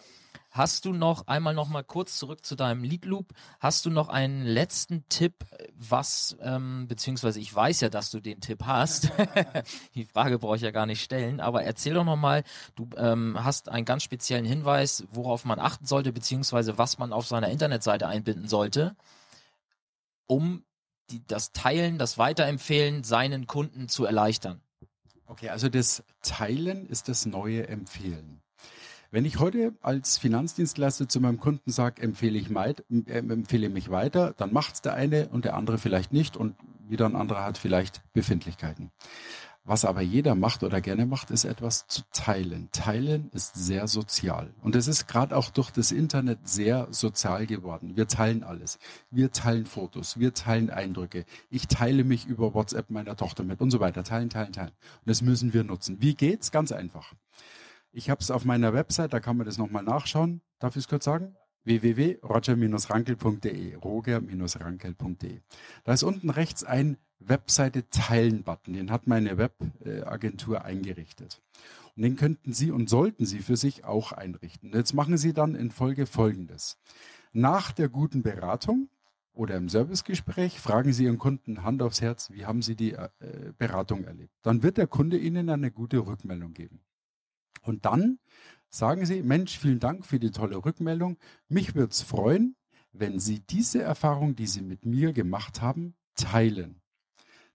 Hast 0.55 0.85
du 0.85 0.93
noch 0.93 1.27
einmal 1.27 1.53
noch 1.53 1.69
mal 1.69 1.83
kurz 1.83 2.17
zurück 2.17 2.47
zu 2.47 2.55
deinem 2.55 2.85
Lead 2.85 3.07
Loop? 3.07 3.35
Hast 3.59 3.85
du 3.87 3.91
noch 3.91 4.09
einen 4.09 4.45
letzten 4.45 5.05
Tipp, 5.09 5.45
was 5.75 6.37
ähm, 6.43 6.87
beziehungsweise 6.87 7.41
ich 7.41 7.53
weiß 7.53 7.81
ja, 7.81 7.89
dass 7.89 8.13
du 8.13 8.21
den 8.21 8.41
Tipp 8.41 8.63
hast. 8.65 9.11
Die 9.97 10.05
Frage 10.05 10.39
brauche 10.39 10.55
ich 10.55 10.63
ja 10.63 10.71
gar 10.71 10.87
nicht 10.87 11.03
stellen, 11.03 11.41
aber 11.41 11.65
erzähl 11.65 11.95
doch 11.95 12.05
noch 12.05 12.15
mal. 12.15 12.45
Du 12.77 12.89
ähm, 12.97 13.37
hast 13.43 13.69
einen 13.69 13.85
ganz 13.85 14.05
speziellen 14.05 14.45
Hinweis, 14.45 15.03
worauf 15.11 15.45
man 15.45 15.59
achten 15.59 15.87
sollte 15.87 16.13
beziehungsweise 16.13 16.79
was 16.79 16.99
man 16.99 17.13
auf 17.13 17.27
seiner 17.27 17.49
Internetseite 17.49 18.07
einbinden 18.07 18.47
sollte, 18.47 18.95
um 20.29 20.65
die, 21.11 21.27
das 21.27 21.51
Teilen, 21.51 21.99
das 21.99 22.17
Weiterempfehlen 22.17 23.03
seinen 23.03 23.49
Kunden 23.49 23.89
zu 23.89 24.05
erleichtern. 24.05 24.61
Okay, 25.27 25.49
also 25.49 25.69
das 25.69 26.05
Teilen 26.23 26.87
ist 26.87 27.09
das 27.09 27.27
neue 27.27 27.67
Empfehlen. 27.67 28.44
Wenn 29.15 29.27
ich 29.27 29.39
heute 29.39 29.73
als 29.81 30.19
Finanzdienstleister 30.19 31.09
zu 31.09 31.21
meinem 31.21 31.39
Kunden 31.39 31.71
sage, 31.71 32.03
empfehle 32.03 32.37
ich 32.37 32.51
meid, 32.51 32.85
äh, 32.91 33.19
empfehle 33.19 33.69
mich 33.69 33.89
weiter, 33.89 34.35
dann 34.37 34.53
macht's 34.53 34.83
der 34.83 34.95
eine 34.95 35.29
und 35.29 35.45
der 35.45 35.55
andere 35.55 35.79
vielleicht 35.79 36.13
nicht 36.13 36.37
und 36.37 36.57
wieder 36.89 37.07
ein 37.07 37.15
anderer 37.15 37.45
hat 37.45 37.57
vielleicht 37.57 38.03
Befindlichkeiten. 38.13 38.91
Was 39.63 39.85
aber 39.85 40.01
jeder 40.01 40.35
macht 40.35 40.65
oder 40.65 40.81
gerne 40.81 41.07
macht, 41.07 41.31
ist 41.31 41.45
etwas 41.45 41.87
zu 41.87 42.03
teilen. 42.13 42.71
Teilen 42.73 43.31
ist 43.33 43.55
sehr 43.55 43.87
sozial. 43.87 44.53
Und 44.63 44.75
es 44.75 44.89
ist 44.89 45.07
gerade 45.07 45.37
auch 45.37 45.51
durch 45.51 45.71
das 45.71 45.93
Internet 45.93 46.49
sehr 46.49 46.89
sozial 46.91 47.47
geworden. 47.47 47.93
Wir 47.95 48.09
teilen 48.09 48.43
alles. 48.43 48.81
Wir 49.13 49.31
teilen 49.31 49.67
Fotos, 49.67 50.19
wir 50.19 50.35
teilen 50.35 50.71
Eindrücke. 50.71 51.25
Ich 51.51 51.69
teile 51.69 52.03
mich 52.03 52.27
über 52.27 52.53
WhatsApp 52.53 52.91
meiner 52.91 53.15
Tochter 53.15 53.45
mit 53.45 53.61
und 53.61 53.71
so 53.71 53.79
weiter. 53.79 54.03
Teilen, 54.03 54.29
teilen, 54.29 54.53
teilen. 54.53 54.73
Und 54.73 55.07
das 55.07 55.23
müssen 55.23 55.55
wir 55.55 55.63
nutzen. 55.63 55.99
Wie 56.01 56.17
geht's? 56.17 56.51
Ganz 56.51 56.73
einfach. 56.73 57.15
Ich 57.97 58.11
habe 58.11 58.21
es 58.21 58.33
auf 58.33 58.45
meiner 58.45 58.75
Website, 58.75 59.13
da 59.13 59.21
kann 59.21 59.37
man 59.37 59.47
das 59.47 59.57
nochmal 59.57 59.85
nachschauen. 59.85 60.41
Darf 60.59 60.75
ich 60.75 60.83
es 60.83 60.89
kurz 60.89 61.05
sagen? 61.05 61.37
www.roger-rankel.de, 61.63 63.77
roger-rankel.de. 63.77 65.41
Da 65.85 65.93
ist 65.93 66.03
unten 66.03 66.31
rechts 66.31 66.65
ein 66.65 66.97
Webseite 67.21 67.89
Teilen-Button. 67.91 68.75
Den 68.75 68.91
hat 68.91 69.07
meine 69.07 69.39
Webagentur 69.39 70.65
eingerichtet. 70.65 71.41
Und 71.95 72.03
den 72.03 72.17
könnten 72.17 72.53
Sie 72.53 72.73
und 72.73 72.91
sollten 72.91 73.27
Sie 73.27 73.39
für 73.39 73.57
sich 73.57 73.85
auch 73.85 74.11
einrichten. 74.11 74.73
Jetzt 74.75 74.93
machen 74.93 75.17
Sie 75.17 75.33
dann 75.33 75.55
in 75.55 75.71
Folge 75.71 76.07
Folgendes. 76.07 76.79
Nach 77.33 77.71
der 77.71 77.89
guten 77.89 78.25
Beratung 78.25 78.89
oder 79.33 79.55
im 79.55 79.69
Servicegespräch 79.69 80.59
fragen 80.59 80.93
Sie 80.93 81.05
Ihren 81.05 81.19
Kunden 81.19 81.63
Hand 81.63 81.81
aufs 81.81 82.01
Herz, 82.01 82.33
wie 82.33 82.45
haben 82.45 82.61
Sie 82.61 82.75
die 82.75 82.95
äh, 82.95 83.09
Beratung 83.57 84.03
erlebt? 84.03 84.35
Dann 84.43 84.65
wird 84.65 84.79
der 84.79 84.89
Kunde 84.89 85.17
Ihnen 85.17 85.49
eine 85.49 85.71
gute 85.71 86.05
Rückmeldung 86.05 86.55
geben. 86.55 86.81
Und 87.65 87.85
dann 87.85 88.19
sagen 88.69 89.07
Sie, 89.07 89.23
Mensch, 89.23 89.59
vielen 89.59 89.81
Dank 89.81 90.07
für 90.07 90.19
die 90.19 90.31
tolle 90.31 90.65
Rückmeldung. 90.65 91.19
Mich 91.49 91.75
würde 91.75 91.91
es 91.91 92.03
freuen, 92.03 92.57
wenn 92.93 93.19
Sie 93.19 93.41
diese 93.41 93.83
Erfahrung, 93.83 94.37
die 94.37 94.47
Sie 94.47 94.63
mit 94.63 94.85
mir 94.85 95.13
gemacht 95.13 95.61
haben, 95.61 95.95
teilen. 96.15 96.81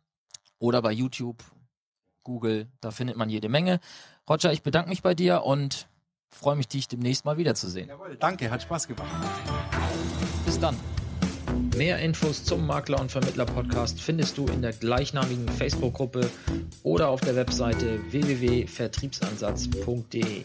oder 0.59 0.83
bei 0.83 0.93
YouTube, 0.93 1.43
Google, 2.23 2.69
da 2.81 2.91
findet 2.91 3.17
man 3.17 3.31
jede 3.31 3.49
Menge. 3.49 3.81
Roger, 4.29 4.53
ich 4.53 4.62
bedanke 4.62 4.91
mich 4.91 5.01
bei 5.03 5.14
dir 5.14 5.45
und 5.45 5.88
freue 6.31 6.57
mich, 6.57 6.69
dich 6.69 6.87
demnächst 6.88 7.25
mal 7.25 7.38
wiederzusehen. 7.38 7.88
Jawohl, 7.88 8.17
danke, 8.17 8.51
hat 8.51 8.61
Spaß 8.62 8.88
gemacht. 8.88 9.09
Bis 10.45 10.61
dann. 10.61 10.77
Mehr 11.77 11.99
Infos 12.01 12.45
zum 12.45 12.67
Makler 12.67 13.01
und 13.01 13.11
Vermittler 13.11 13.47
Podcast 13.47 13.99
findest 14.01 14.37
du 14.37 14.47
in 14.47 14.61
der 14.62 14.73
gleichnamigen 14.73 15.49
Facebook-Gruppe 15.49 16.29
oder 16.83 17.09
auf 17.09 17.21
der 17.21 17.37
Webseite 17.37 18.01
www.vertriebsansatz.de. 18.11 20.45